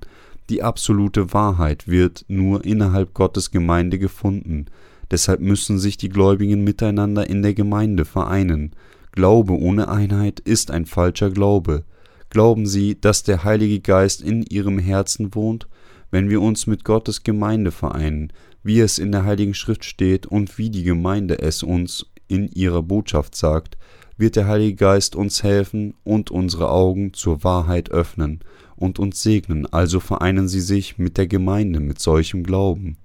Die 0.49 0.63
absolute 0.63 1.33
Wahrheit 1.33 1.85
wird 1.85 2.23
nur 2.29 2.63
innerhalb 2.63 3.13
Gottes 3.13 3.51
Gemeinde 3.51 3.99
gefunden. 3.99 4.67
Deshalb 5.11 5.41
müssen 5.41 5.79
sich 5.79 5.97
die 5.97 6.07
Gläubigen 6.07 6.63
miteinander 6.63 7.29
in 7.29 7.41
der 7.41 7.53
Gemeinde 7.53 8.05
vereinen. 8.05 8.71
Glaube 9.11 9.51
ohne 9.51 9.89
Einheit 9.89 10.39
ist 10.39 10.71
ein 10.71 10.85
falscher 10.85 11.29
Glaube. 11.29 11.83
Glauben 12.29 12.67
Sie, 12.67 13.01
dass 13.01 13.23
der 13.23 13.43
Heilige 13.43 13.81
Geist 13.81 14.21
in 14.21 14.43
Ihrem 14.43 14.79
Herzen 14.79 15.35
wohnt? 15.35 15.67
Wenn 16.09 16.29
wir 16.29 16.41
uns 16.41 16.67
mit 16.67 16.85
Gottes 16.85 17.23
Gemeinde 17.23 17.71
vereinen, 17.71 18.31
wie 18.63 18.80
es 18.80 18.97
in 18.97 19.12
der 19.12 19.26
Heiligen 19.26 19.54
Schrift 19.54 19.86
steht 19.86 20.26
und 20.26 20.58
wie 20.58 20.69
die 20.69 20.84
Gemeinde 20.84 21.39
es 21.39 21.63
uns 21.63 22.06
in 22.28 22.49
ihrer 22.49 22.82
Botschaft 22.82 23.36
sagt, 23.36 23.78
wird 24.17 24.36
der 24.36 24.47
Heilige 24.47 24.76
Geist 24.76 25.15
uns 25.15 25.43
helfen 25.43 25.95
und 26.04 26.32
unsere 26.32 26.69
Augen 26.69 27.13
zur 27.13 27.43
Wahrheit 27.43 27.91
öffnen 27.91 28.39
und 28.76 28.99
uns 28.99 29.21
segnen, 29.21 29.71
also 29.71 29.99
vereinen 29.99 30.47
Sie 30.47 30.62
sich 30.62 30.97
mit 30.97 31.17
der 31.17 31.28
Gemeinde 31.28 31.80
mit 31.80 31.99
solchem 31.99 32.43
Glauben. 32.43 32.97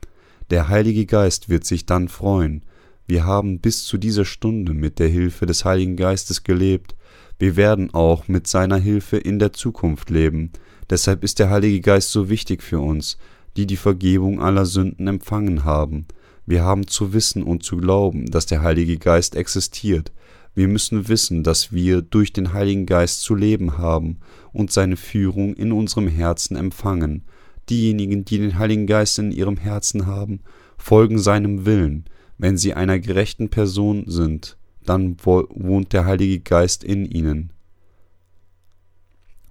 Der 0.51 0.69
Heilige 0.69 1.07
Geist 1.07 1.49
wird 1.49 1.65
sich 1.65 1.87
dann 1.87 2.09
freuen. 2.09 2.63
Wir 3.07 3.25
haben 3.25 3.61
bis 3.61 3.85
zu 3.85 3.99
dieser 3.99 4.25
Stunde 4.25 4.75
mit 4.75 4.99
der 4.99 5.09
Hilfe 5.09 5.47
des 5.47 5.65
Heiligen 5.65 5.97
Geistes 5.97 6.45
gelebt. 6.45 6.95
Wir 7.39 7.57
werden 7.57 7.93
auch 7.95 8.29
mit 8.29 8.47
seiner 8.47 8.79
Hilfe 8.79 9.17
in 9.17 9.39
der 9.39 9.53
Zukunft 9.53 10.11
leben. 10.11 10.53
Deshalb 10.91 11.23
ist 11.23 11.39
der 11.39 11.51
Heilige 11.51 11.81
Geist 11.81 12.13
so 12.13 12.29
wichtig 12.29 12.63
für 12.63 12.81
uns, 12.81 13.19
die 13.59 13.67
die 13.67 13.77
Vergebung 13.77 14.41
aller 14.41 14.65
Sünden 14.65 15.09
empfangen 15.09 15.65
haben. 15.65 16.07
Wir 16.47 16.63
haben 16.63 16.87
zu 16.87 17.13
wissen 17.13 17.43
und 17.43 17.65
zu 17.65 17.77
glauben, 17.77 18.31
dass 18.31 18.47
der 18.47 18.63
Heilige 18.63 18.99
Geist 18.99 19.35
existiert. 19.35 20.13
Wir 20.55 20.69
müssen 20.69 21.09
wissen, 21.09 21.43
dass 21.43 21.73
wir 21.73 22.01
durch 22.01 22.33
den 22.33 22.53
Heiligen 22.53 22.87
Geist 22.87 23.21
zu 23.21 23.35
leben 23.35 23.77
haben 23.77 24.19
und 24.53 24.71
seine 24.71 24.97
Führung 24.97 25.55
in 25.55 25.73
unserem 25.73 26.07
Herzen 26.07 26.57
empfangen. 26.57 27.25
Diejenigen, 27.69 28.25
die 28.25 28.39
den 28.39 28.59
Heiligen 28.59 28.87
Geist 28.87 29.19
in 29.19 29.33
ihrem 29.33 29.57
Herzen 29.57 30.07
haben, 30.07 30.41
folgen 30.79 31.19
seinem 31.19 31.67
Willen. 31.67 32.05
Wenn 32.39 32.57
sie 32.57 32.75
einer 32.75 33.01
gerechten 33.01 33.49
Person 33.49 34.05
sind, 34.07 34.57
dann 34.87 35.17
wohnt 35.25 35.93
der 35.93 36.05
Heilige 36.05 36.39
Geist 36.39 36.85
in 36.85 37.05
ihnen. 37.05 37.53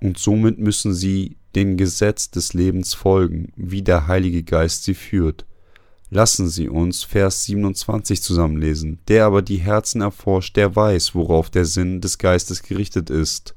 Und 0.02 0.18
somit 0.18 0.60
müssen 0.60 0.94
sie 0.94 1.36
dem 1.58 1.76
Gesetz 1.76 2.30
des 2.30 2.54
Lebens 2.54 2.94
folgen, 2.94 3.52
wie 3.56 3.82
der 3.82 4.06
Heilige 4.06 4.44
Geist 4.44 4.84
sie 4.84 4.94
führt. 4.94 5.48
Lassen 6.12 6.48
Sie 6.50 6.70
uns 6.70 7.04
Vers 7.04 7.46
27 7.46 8.22
zusammenlesen. 8.22 9.00
Der 9.08 9.26
aber 9.26 9.42
die 9.42 9.58
Herzen 9.58 10.02
erforscht, 10.02 10.56
der 10.56 10.76
weiß, 10.76 11.16
worauf 11.16 11.50
der 11.50 11.66
Sinn 11.66 12.00
des 12.00 12.20
Geistes 12.20 12.62
gerichtet 12.62 13.10
ist, 13.10 13.56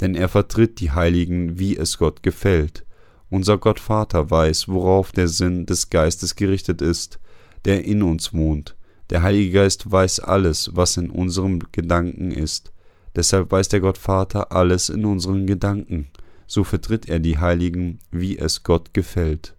denn 0.00 0.14
er 0.14 0.28
vertritt 0.28 0.78
die 0.78 0.92
Heiligen, 0.92 1.58
wie 1.58 1.76
es 1.76 1.98
Gott 1.98 2.22
gefällt. 2.22 2.86
Unser 3.30 3.58
Gott 3.58 3.80
Vater 3.80 4.30
weiß, 4.30 4.68
worauf 4.68 5.10
der 5.10 5.26
Sinn 5.26 5.66
des 5.66 5.90
Geistes 5.90 6.36
gerichtet 6.36 6.80
ist, 6.80 7.18
der 7.64 7.84
in 7.84 8.04
uns 8.04 8.32
wohnt. 8.32 8.76
Der 9.10 9.22
Heilige 9.22 9.50
Geist 9.50 9.90
weiß 9.90 10.20
alles, 10.20 10.70
was 10.74 10.96
in 10.96 11.10
unserem 11.10 11.58
Gedanken 11.72 12.30
ist. 12.30 12.72
Deshalb 13.16 13.50
weiß 13.50 13.68
der 13.70 13.80
Gott 13.80 13.98
Vater 13.98 14.52
alles 14.52 14.88
in 14.88 15.04
unseren 15.04 15.48
Gedanken. 15.48 16.12
So 16.50 16.64
vertritt 16.64 17.08
er 17.08 17.20
die 17.20 17.38
Heiligen, 17.38 18.00
wie 18.10 18.36
es 18.36 18.64
Gott 18.64 18.92
gefällt. 18.92 19.54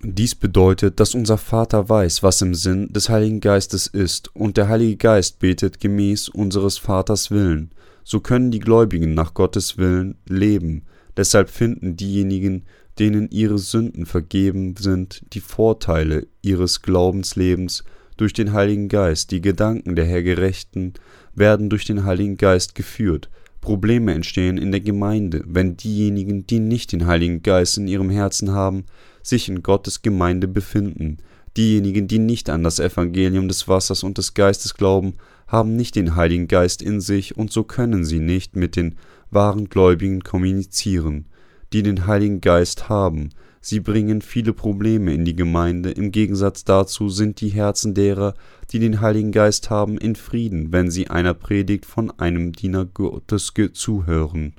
Dies 0.00 0.34
bedeutet, 0.34 1.00
dass 1.00 1.14
unser 1.14 1.36
Vater 1.36 1.88
weiß, 1.88 2.22
was 2.22 2.40
im 2.40 2.54
Sinn 2.54 2.92
des 2.94 3.10
Heiligen 3.10 3.40
Geistes 3.40 3.86
ist, 3.86 4.34
und 4.34 4.56
der 4.56 4.68
Heilige 4.68 4.96
Geist 4.96 5.40
betet 5.40 5.80
gemäß 5.80 6.30
unseres 6.30 6.78
Vaters 6.78 7.30
Willen. 7.30 7.72
So 8.04 8.20
können 8.20 8.50
die 8.50 8.58
Gläubigen 8.58 9.12
nach 9.12 9.34
Gottes 9.34 9.76
Willen 9.76 10.16
leben, 10.26 10.84
Deshalb 11.16 11.50
finden 11.50 11.96
diejenigen, 11.96 12.64
denen 12.98 13.28
ihre 13.30 13.58
Sünden 13.58 14.06
vergeben 14.06 14.74
sind, 14.76 15.22
die 15.32 15.40
Vorteile 15.40 16.26
ihres 16.42 16.82
Glaubenslebens 16.82 17.84
durch 18.16 18.32
den 18.32 18.52
Heiligen 18.52 18.88
Geist. 18.88 19.30
Die 19.30 19.40
Gedanken 19.40 19.96
der 19.96 20.04
Hergerechten 20.04 20.94
werden 21.34 21.70
durch 21.70 21.84
den 21.84 22.04
Heiligen 22.04 22.36
Geist 22.36 22.74
geführt. 22.74 23.28
Probleme 23.64 24.12
entstehen 24.12 24.58
in 24.58 24.72
der 24.72 24.82
Gemeinde, 24.82 25.42
wenn 25.46 25.78
diejenigen, 25.78 26.46
die 26.46 26.60
nicht 26.60 26.92
den 26.92 27.06
Heiligen 27.06 27.42
Geist 27.42 27.78
in 27.78 27.88
ihrem 27.88 28.10
Herzen 28.10 28.50
haben, 28.50 28.84
sich 29.22 29.48
in 29.48 29.62
Gottes 29.62 30.02
Gemeinde 30.02 30.48
befinden. 30.48 31.16
Diejenigen, 31.56 32.06
die 32.06 32.18
nicht 32.18 32.50
an 32.50 32.62
das 32.62 32.78
Evangelium 32.78 33.48
des 33.48 33.66
Wassers 33.66 34.02
und 34.02 34.18
des 34.18 34.34
Geistes 34.34 34.74
glauben, 34.74 35.14
haben 35.46 35.76
nicht 35.76 35.96
den 35.96 36.14
Heiligen 36.14 36.46
Geist 36.46 36.82
in 36.82 37.00
sich 37.00 37.38
und 37.38 37.52
so 37.52 37.64
können 37.64 38.04
sie 38.04 38.20
nicht 38.20 38.54
mit 38.54 38.76
den 38.76 38.96
wahren 39.30 39.70
Gläubigen 39.70 40.22
kommunizieren, 40.22 41.24
die 41.72 41.82
den 41.82 42.06
Heiligen 42.06 42.42
Geist 42.42 42.90
haben. 42.90 43.30
Sie 43.66 43.80
bringen 43.80 44.20
viele 44.20 44.52
Probleme 44.52 45.14
in 45.14 45.24
die 45.24 45.34
Gemeinde, 45.34 45.90
im 45.90 46.12
Gegensatz 46.12 46.64
dazu 46.64 47.08
sind 47.08 47.40
die 47.40 47.48
Herzen 47.48 47.94
derer, 47.94 48.34
die 48.70 48.78
den 48.78 49.00
Heiligen 49.00 49.32
Geist 49.32 49.70
haben, 49.70 49.96
in 49.96 50.16
Frieden, 50.16 50.70
wenn 50.70 50.90
sie 50.90 51.08
einer 51.08 51.32
Predigt 51.32 51.86
von 51.86 52.10
einem 52.20 52.52
Diener 52.52 52.84
Gottes 52.84 53.54
zuhören, 53.72 54.52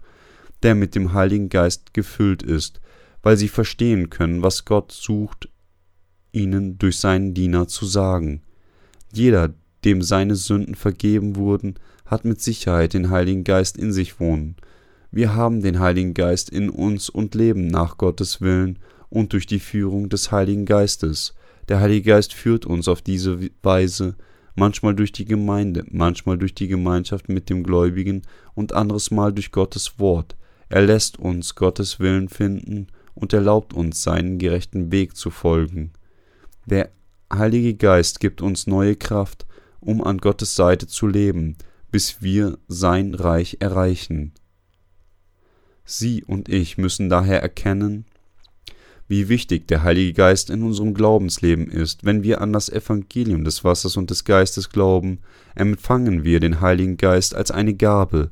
der 0.64 0.74
mit 0.74 0.96
dem 0.96 1.14
Heiligen 1.14 1.50
Geist 1.50 1.94
gefüllt 1.94 2.42
ist, 2.42 2.82
weil 3.22 3.38
sie 3.38 3.48
verstehen 3.48 4.10
können, 4.10 4.42
was 4.42 4.66
Gott 4.66 4.92
sucht, 4.92 5.50
ihnen 6.32 6.80
durch 6.80 6.98
seinen 6.98 7.36
Diener 7.36 7.68
zu 7.68 7.86
sagen. 7.86 8.42
Jeder, 9.14 9.54
dem 9.84 10.02
seine 10.02 10.36
Sünden 10.36 10.74
vergeben 10.74 11.36
wurden, 11.36 11.76
hat 12.08 12.26
mit 12.26 12.42
Sicherheit 12.42 12.96
den 12.96 13.12
Heiligen 13.12 13.44
Geist 13.44 13.78
in 13.78 13.94
sich 13.94 14.20
wohnen. 14.20 14.56
Wir 15.12 15.36
haben 15.36 15.62
den 15.62 15.80
Heiligen 15.80 16.16
Geist 16.16 16.50
in 16.50 16.72
uns 16.72 17.08
und 17.08 17.36
leben 17.36 17.68
nach 17.68 18.00
Gottes 18.00 18.42
Willen 18.42 18.80
und 19.16 19.32
durch 19.32 19.48
die 19.48 19.60
Führung 19.60 20.10
des 20.10 20.32
Heiligen 20.32 20.66
Geistes. 20.66 21.34
Der 21.70 21.80
Heilige 21.80 22.10
Geist 22.12 22.34
führt 22.34 22.66
uns 22.66 22.90
auf 22.90 23.02
diese 23.02 23.40
Weise, 23.64 24.16
manchmal 24.56 24.94
durch 24.94 25.14
die 25.14 25.26
Gemeinde, 25.26 25.86
manchmal 25.90 26.38
durch 26.38 26.54
die 26.54 26.68
Gemeinschaft 26.68 27.30
mit 27.30 27.50
dem 27.50 27.64
Gläubigen 27.64 28.24
und 28.56 28.74
anderes 28.74 29.12
Mal 29.12 29.32
durch 29.32 29.52
Gottes 29.52 30.00
Wort. 30.00 30.36
Er 30.68 30.82
lässt 30.82 31.18
uns 31.18 31.56
Gottes 31.56 32.00
Willen 32.00 32.28
finden 32.28 32.88
und 33.14 33.32
erlaubt 33.32 33.74
uns, 33.74 34.04
seinen 34.04 34.38
gerechten 34.38 34.92
Weg 34.92 35.16
zu 35.16 35.30
folgen. 35.30 35.94
Der 36.66 36.90
Heilige 37.34 37.74
Geist 37.74 38.20
gibt 38.20 38.42
uns 38.42 38.68
neue 38.68 38.98
Kraft, 38.98 39.46
um 39.80 40.04
an 40.04 40.18
Gottes 40.18 40.56
Seite 40.56 40.88
zu 40.88 41.08
leben, 41.08 41.56
bis 41.90 42.22
wir 42.22 42.58
sein 42.68 43.14
Reich 43.14 43.58
erreichen. 43.62 44.34
Sie 45.86 46.24
und 46.24 46.50
ich 46.50 46.78
müssen 46.78 47.10
daher 47.10 47.42
erkennen, 47.42 48.06
wie 49.08 49.30
wichtig 49.30 49.68
der 49.68 49.84
Heilige 49.84 50.14
Geist 50.14 50.50
in 50.50 50.64
unserem 50.64 50.94
Glaubensleben 50.94 51.70
ist. 51.70 52.06
Wenn 52.06 52.24
wir 52.24 52.42
an 52.42 52.54
das 52.54 52.70
Evangelium 52.70 53.44
des 53.44 53.64
Wassers 53.64 53.98
und 53.98 54.10
des 54.10 54.24
Geistes 54.24 54.70
glauben, 54.70 55.20
empfangen 55.54 56.24
wir 56.24 56.40
den 56.40 56.62
Heiligen 56.62 56.98
Geist 56.98 57.36
als 57.36 57.52
eine 57.52 57.76
Gabe, 57.76 58.32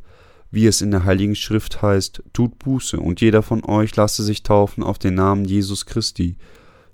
wie 0.49 0.67
es 0.67 0.81
in 0.81 0.91
der 0.91 1.03
Heiligen 1.03 1.35
Schrift 1.35 1.81
heißt, 1.81 2.23
tut 2.31 2.59
Buße, 2.59 2.99
und 2.99 3.21
jeder 3.21 3.41
von 3.41 3.63
euch 3.63 3.95
lasse 3.95 4.23
sich 4.23 4.43
taufen 4.43 4.83
auf 4.83 4.99
den 4.99 5.15
Namen 5.15 5.45
Jesus 5.45 5.85
Christi 5.85 6.37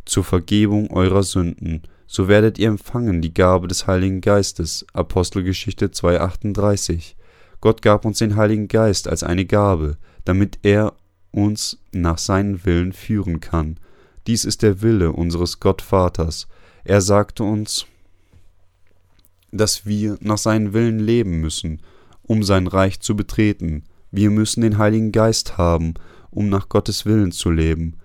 zur 0.05 0.23
Vergebung 0.23 0.89
eurer 0.91 1.23
Sünden. 1.23 1.84
So 2.07 2.27
werdet 2.27 2.57
ihr 2.57 2.69
empfangen 2.69 3.21
die 3.21 3.34
Gabe 3.34 3.67
des 3.67 3.86
Heiligen 3.86 4.21
Geistes. 4.21 4.86
Apostelgeschichte 4.93 5.88
2,38. 5.88 7.15
Gott 7.61 7.82
gab 7.82 8.05
uns 8.05 8.19
den 8.19 8.36
Heiligen 8.36 8.67
Geist 8.67 9.07
als 9.07 9.23
eine 9.23 9.45
Gabe, 9.45 9.97
damit 10.25 10.59
er 10.63 10.93
uns 11.32 11.78
nach 11.93 12.17
seinem 12.17 12.65
Willen 12.65 12.93
führen 12.93 13.39
kann. 13.39 13.77
Dies 14.27 14.45
ist 14.45 14.61
der 14.61 14.81
Wille 14.81 15.11
unseres 15.11 15.59
Gottvaters. 15.59 16.47
Er 16.83 17.01
sagte 17.01 17.43
uns, 17.43 17.85
dass 19.51 19.85
wir 19.85 20.17
nach 20.21 20.37
seinem 20.37 20.73
Willen 20.73 20.99
leben 20.99 21.39
müssen, 21.39 21.81
um 22.23 22.43
sein 22.43 22.67
Reich 22.67 22.99
zu 22.99 23.15
betreten. 23.15 23.83
Wir 24.11 24.29
müssen 24.29 24.61
den 24.61 24.77
Heiligen 24.77 25.11
Geist 25.11 25.57
haben, 25.57 25.95
um 26.29 26.49
nach 26.49 26.69
Gottes 26.69 27.05
Willen 27.05 27.31
zu 27.31 27.49
leben. 27.49 27.95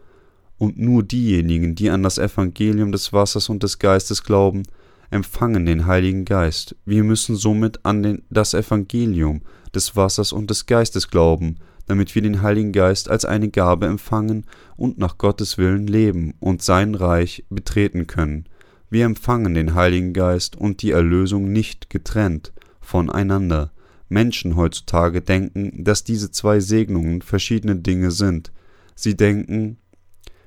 Und 0.56 0.78
nur 0.78 1.02
diejenigen, 1.02 1.74
die 1.74 1.90
an 1.90 2.02
das 2.02 2.18
Evangelium 2.18 2.92
des 2.92 3.12
Wassers 3.12 3.48
und 3.48 3.62
des 3.62 3.78
Geistes 3.78 4.22
glauben, 4.22 4.62
empfangen 5.10 5.66
den 5.66 5.86
Heiligen 5.86 6.24
Geist. 6.24 6.74
Wir 6.84 7.04
müssen 7.04 7.36
somit 7.36 7.84
an 7.84 8.02
den, 8.02 8.22
das 8.30 8.54
Evangelium 8.54 9.42
des 9.74 9.94
Wassers 9.96 10.32
und 10.32 10.50
des 10.50 10.66
Geistes 10.66 11.08
glauben, 11.08 11.56
damit 11.86 12.14
wir 12.14 12.22
den 12.22 12.42
Heiligen 12.42 12.72
Geist 12.72 13.10
als 13.10 13.24
eine 13.24 13.48
Gabe 13.48 13.86
empfangen 13.86 14.46
und 14.76 14.98
nach 14.98 15.18
Gottes 15.18 15.58
Willen 15.58 15.86
leben 15.86 16.34
und 16.40 16.62
sein 16.62 16.94
Reich 16.94 17.44
betreten 17.50 18.06
können. 18.06 18.46
Wir 18.90 19.04
empfangen 19.04 19.54
den 19.54 19.74
Heiligen 19.74 20.12
Geist 20.12 20.56
und 20.56 20.82
die 20.82 20.92
Erlösung 20.92 21.52
nicht 21.52 21.90
getrennt 21.90 22.52
voneinander. 22.80 23.72
Menschen 24.08 24.56
heutzutage 24.56 25.20
denken, 25.22 25.84
dass 25.84 26.04
diese 26.04 26.30
zwei 26.30 26.60
Segnungen 26.60 27.22
verschiedene 27.22 27.76
Dinge 27.76 28.10
sind. 28.10 28.52
Sie 28.94 29.16
denken, 29.16 29.78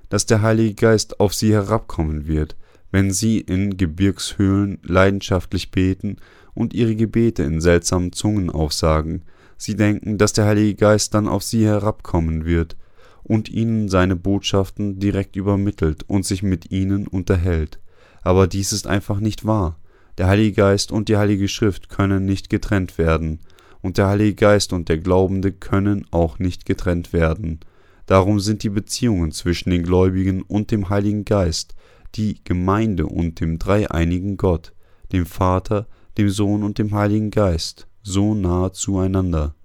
dass 0.10 0.26
der 0.26 0.42
Heilige 0.42 0.76
Geist 0.76 1.20
auf 1.20 1.34
sie 1.34 1.52
herabkommen 1.52 2.28
wird, 2.28 2.56
wenn 2.92 3.12
sie 3.12 3.40
in 3.40 3.76
Gebirgshöhlen 3.76 4.80
leidenschaftlich 4.84 5.72
beten 5.72 6.18
und 6.54 6.74
ihre 6.74 6.96
Gebete 6.96 7.44
in 7.44 7.60
seltsamen 7.60 8.14
Zungen 8.14 8.50
aufsagen. 8.50 9.24
Sie 9.58 9.76
denken, 9.76 10.18
dass 10.18 10.34
der 10.34 10.46
Heilige 10.46 10.76
Geist 10.76 11.14
dann 11.14 11.28
auf 11.28 11.44
sie 11.44 11.66
herabkommen 11.66 12.46
wird 12.46 12.78
und 13.24 13.50
ihnen 13.50 13.90
seine 13.90 14.16
Botschaften 14.16 15.00
direkt 15.00 15.36
übermittelt 15.36 16.04
und 16.08 16.26
sich 16.26 16.44
mit 16.44 16.72
ihnen 16.72 17.08
unterhält. 17.08 17.80
Aber 18.22 18.48
dies 18.48 18.72
ist 18.72 18.88
einfach 18.88 19.20
nicht 19.20 19.46
wahr. 19.46 19.80
Der 20.18 20.28
Heilige 20.28 20.54
Geist 20.54 20.92
und 20.92 21.10
die 21.10 21.18
Heilige 21.18 21.48
Schrift 21.48 21.90
können 21.90 22.26
nicht 22.26 22.50
getrennt 22.50 22.98
werden, 22.98 23.40
und 23.82 23.98
der 23.98 24.08
Heilige 24.08 24.36
Geist 24.36 24.74
und 24.74 24.90
der 24.90 24.98
Glaubende 24.98 25.52
können 25.52 26.06
auch 26.12 26.40
nicht 26.40 26.66
getrennt 26.66 27.14
werden. 27.14 27.60
Darum 28.06 28.40
sind 28.40 28.64
die 28.64 28.70
Beziehungen 28.70 29.32
zwischen 29.32 29.70
den 29.70 29.84
Gläubigen 29.84 30.42
und 30.42 30.72
dem 30.72 30.90
Heiligen 30.90 31.26
Geist, 31.26 31.76
die 32.16 32.44
Gemeinde 32.44 33.06
und 33.06 33.40
dem 33.40 33.60
dreieinigen 33.60 34.38
Gott, 34.38 34.74
dem 35.12 35.26
Vater, 35.26 35.88
dem 36.18 36.30
Sohn 36.30 36.64
und 36.64 36.80
dem 36.80 36.94
Heiligen 36.94 37.32
Geist, 37.32 37.87
so 38.08 38.34
nahe 38.34 38.72
zueinander. 38.72 39.56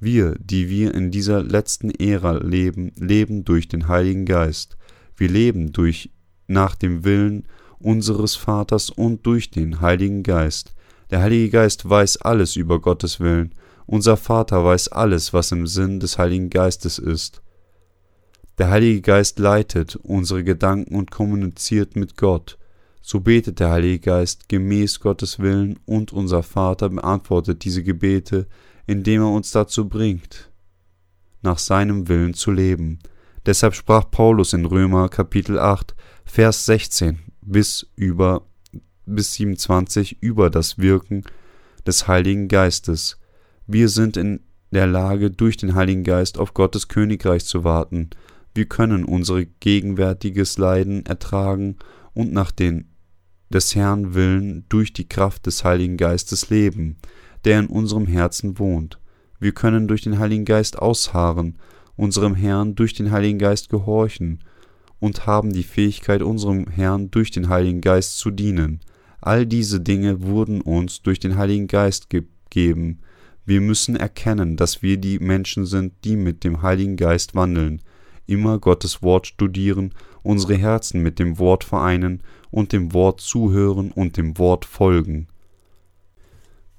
Wir, 0.00 0.34
die 0.38 0.68
wir 0.68 0.94
in 0.94 1.10
dieser 1.10 1.42
letzten 1.42 1.90
Ära 1.90 2.32
leben, 2.32 2.92
leben 2.96 3.44
durch 3.44 3.68
den 3.68 3.88
Heiligen 3.88 4.26
Geist. 4.26 4.76
Wir 5.16 5.28
leben 5.28 5.72
durch 5.72 6.10
nach 6.46 6.74
dem 6.74 7.04
Willen 7.04 7.46
unseres 7.78 8.34
Vaters 8.36 8.90
und 8.90 9.26
durch 9.26 9.50
den 9.50 9.80
Heiligen 9.80 10.22
Geist. 10.22 10.74
Der 11.10 11.20
Heilige 11.20 11.50
Geist 11.50 11.88
weiß 11.88 12.18
alles 12.18 12.56
über 12.56 12.80
Gottes 12.80 13.20
Willen. 13.20 13.54
Unser 13.86 14.16
Vater 14.16 14.64
weiß 14.64 14.88
alles, 14.88 15.32
was 15.32 15.52
im 15.52 15.66
Sinn 15.66 16.00
des 16.00 16.18
Heiligen 16.18 16.50
Geistes 16.50 16.98
ist. 16.98 17.42
Der 18.58 18.70
Heilige 18.70 19.00
Geist 19.00 19.38
leitet 19.38 19.96
unsere 19.96 20.44
Gedanken 20.44 20.94
und 20.94 21.10
kommuniziert 21.10 21.96
mit 21.96 22.16
Gott. 22.16 22.58
So 23.10 23.20
betet 23.20 23.58
der 23.58 23.70
Heilige 23.70 24.00
Geist 24.00 24.50
gemäß 24.50 25.00
Gottes 25.00 25.38
Willen 25.38 25.80
und 25.86 26.12
unser 26.12 26.42
Vater 26.42 26.90
beantwortet 26.90 27.64
diese 27.64 27.82
Gebete, 27.82 28.46
indem 28.86 29.22
er 29.22 29.30
uns 29.30 29.50
dazu 29.50 29.88
bringt, 29.88 30.50
nach 31.40 31.56
seinem 31.56 32.08
Willen 32.08 32.34
zu 32.34 32.50
leben. 32.50 32.98
Deshalb 33.46 33.74
sprach 33.74 34.10
Paulus 34.10 34.52
in 34.52 34.66
Römer 34.66 35.08
Kapitel 35.08 35.58
8, 35.58 35.94
Vers 36.26 36.66
16 36.66 37.18
bis 37.40 37.90
über 37.96 38.42
bis 39.06 39.32
27 39.32 40.22
über 40.22 40.50
das 40.50 40.76
Wirken 40.76 41.24
des 41.86 42.08
Heiligen 42.08 42.46
Geistes. 42.48 43.18
Wir 43.66 43.88
sind 43.88 44.18
in 44.18 44.40
der 44.70 44.86
Lage, 44.86 45.30
durch 45.30 45.56
den 45.56 45.74
Heiligen 45.74 46.04
Geist 46.04 46.36
auf 46.36 46.52
Gottes 46.52 46.88
Königreich 46.88 47.46
zu 47.46 47.64
warten, 47.64 48.10
wir 48.54 48.66
können 48.66 49.04
unser 49.04 49.44
gegenwärtiges 49.44 50.58
Leiden 50.58 51.06
ertragen 51.06 51.76
und 52.12 52.32
nach 52.32 52.50
den 52.50 52.88
des 53.52 53.74
Herrn 53.74 54.14
Willen 54.14 54.64
durch 54.68 54.92
die 54.92 55.08
Kraft 55.08 55.46
des 55.46 55.64
Heiligen 55.64 55.96
Geistes 55.96 56.50
leben, 56.50 56.96
der 57.44 57.58
in 57.60 57.66
unserem 57.66 58.06
Herzen 58.06 58.58
wohnt. 58.58 58.98
Wir 59.40 59.52
können 59.52 59.88
durch 59.88 60.02
den 60.02 60.18
Heiligen 60.18 60.44
Geist 60.44 60.78
ausharren, 60.78 61.56
unserem 61.96 62.34
Herrn 62.34 62.74
durch 62.74 62.94
den 62.94 63.10
Heiligen 63.10 63.38
Geist 63.38 63.68
gehorchen 63.68 64.40
und 65.00 65.26
haben 65.26 65.52
die 65.52 65.62
Fähigkeit, 65.62 66.22
unserem 66.22 66.66
Herrn 66.68 67.10
durch 67.10 67.30
den 67.30 67.48
Heiligen 67.48 67.80
Geist 67.80 68.18
zu 68.18 68.30
dienen. 68.30 68.80
All 69.20 69.46
diese 69.46 69.80
Dinge 69.80 70.22
wurden 70.22 70.60
uns 70.60 71.02
durch 71.02 71.18
den 71.18 71.36
Heiligen 71.36 71.66
Geist 71.66 72.10
gegeben. 72.10 73.00
Wir 73.44 73.60
müssen 73.60 73.96
erkennen, 73.96 74.56
dass 74.56 74.82
wir 74.82 74.96
die 74.98 75.18
Menschen 75.18 75.66
sind, 75.66 75.92
die 76.04 76.16
mit 76.16 76.44
dem 76.44 76.62
Heiligen 76.62 76.96
Geist 76.96 77.34
wandeln, 77.34 77.82
immer 78.28 78.58
Gottes 78.58 79.02
Wort 79.02 79.26
studieren, 79.26 79.94
unsere 80.22 80.56
Herzen 80.56 81.02
mit 81.02 81.18
dem 81.18 81.38
Wort 81.38 81.64
vereinen 81.64 82.22
und 82.50 82.72
dem 82.72 82.92
Wort 82.92 83.20
zuhören 83.20 83.90
und 83.90 84.16
dem 84.16 84.38
Wort 84.38 84.64
folgen. 84.64 85.26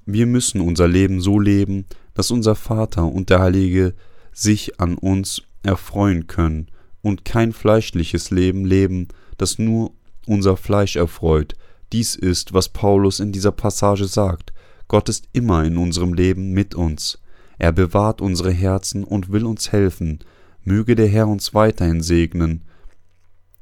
Wir 0.06 0.26
müssen 0.26 0.62
unser 0.62 0.88
Leben 0.88 1.22
so 1.22 1.40
leben, 1.40 1.86
dass 2.14 2.32
unser 2.32 2.56
Vater 2.56 3.06
und 3.06 3.30
der 3.30 3.40
Heilige 3.40 3.94
sich 4.32 4.80
an 4.80 4.96
uns 4.96 5.44
erfreuen 5.64 6.28
können 6.28 6.68
und 7.02 7.26
kein 7.26 7.54
fleischliches 7.54 8.32
Leben 8.32 8.66
leben, 8.66 9.08
das 9.38 9.60
nur 9.60 9.92
unser 10.26 10.58
Fleisch 10.58 10.96
erfreut. 10.96 11.56
Dies 11.92 12.16
ist, 12.16 12.54
was 12.54 12.70
Paulus 12.70 13.20
in 13.20 13.32
dieser 13.32 13.52
Passage 13.52 14.06
sagt. 14.06 14.54
Gott 14.88 15.10
ist 15.10 15.28
immer 15.34 15.64
in 15.64 15.78
unserem 15.78 16.14
Leben 16.14 16.52
mit 16.52 16.76
uns. 16.76 17.20
Er 17.58 17.72
bewahrt 17.72 18.22
unsere 18.22 18.52
Herzen 18.52 19.04
und 19.04 19.32
will 19.32 19.46
uns 19.46 19.72
helfen, 19.72 20.20
Möge 20.64 20.96
der 20.96 21.08
Herr 21.08 21.28
uns 21.28 21.54
weiterhin 21.54 22.02
segnen. 22.02 22.64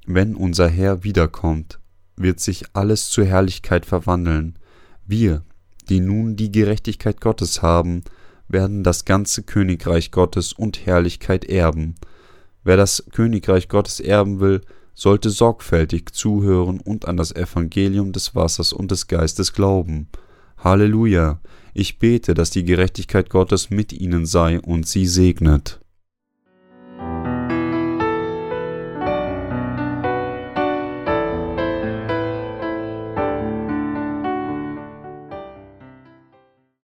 Wenn 0.05 0.35
unser 0.35 0.67
Herr 0.67 1.03
wiederkommt, 1.03 1.79
wird 2.15 2.39
sich 2.39 2.65
alles 2.73 3.09
zur 3.09 3.25
Herrlichkeit 3.25 3.85
verwandeln. 3.85 4.57
Wir, 5.05 5.43
die 5.89 5.99
nun 5.99 6.35
die 6.35 6.51
Gerechtigkeit 6.51 7.21
Gottes 7.21 7.61
haben, 7.61 8.03
werden 8.47 8.83
das 8.83 9.05
ganze 9.05 9.43
Königreich 9.43 10.11
Gottes 10.11 10.53
und 10.53 10.85
Herrlichkeit 10.85 11.45
erben. 11.45 11.95
Wer 12.63 12.77
das 12.77 13.05
Königreich 13.11 13.69
Gottes 13.69 13.99
erben 13.99 14.39
will, 14.39 14.61
sollte 14.93 15.29
sorgfältig 15.29 16.13
zuhören 16.13 16.79
und 16.79 17.07
an 17.07 17.17
das 17.17 17.31
Evangelium 17.31 18.13
des 18.13 18.33
Wassers 18.35 18.73
und 18.73 18.89
des 18.89 19.07
Geistes 19.07 19.53
glauben. 19.53 20.07
Halleluja! 20.57 21.39
Ich 21.73 21.99
bete, 21.99 22.33
dass 22.33 22.49
die 22.49 22.65
Gerechtigkeit 22.65 23.29
Gottes 23.29 23.69
mit 23.69 23.93
ihnen 23.93 24.25
sei 24.25 24.59
und 24.59 24.87
sie 24.87 25.05
segnet. 25.05 25.79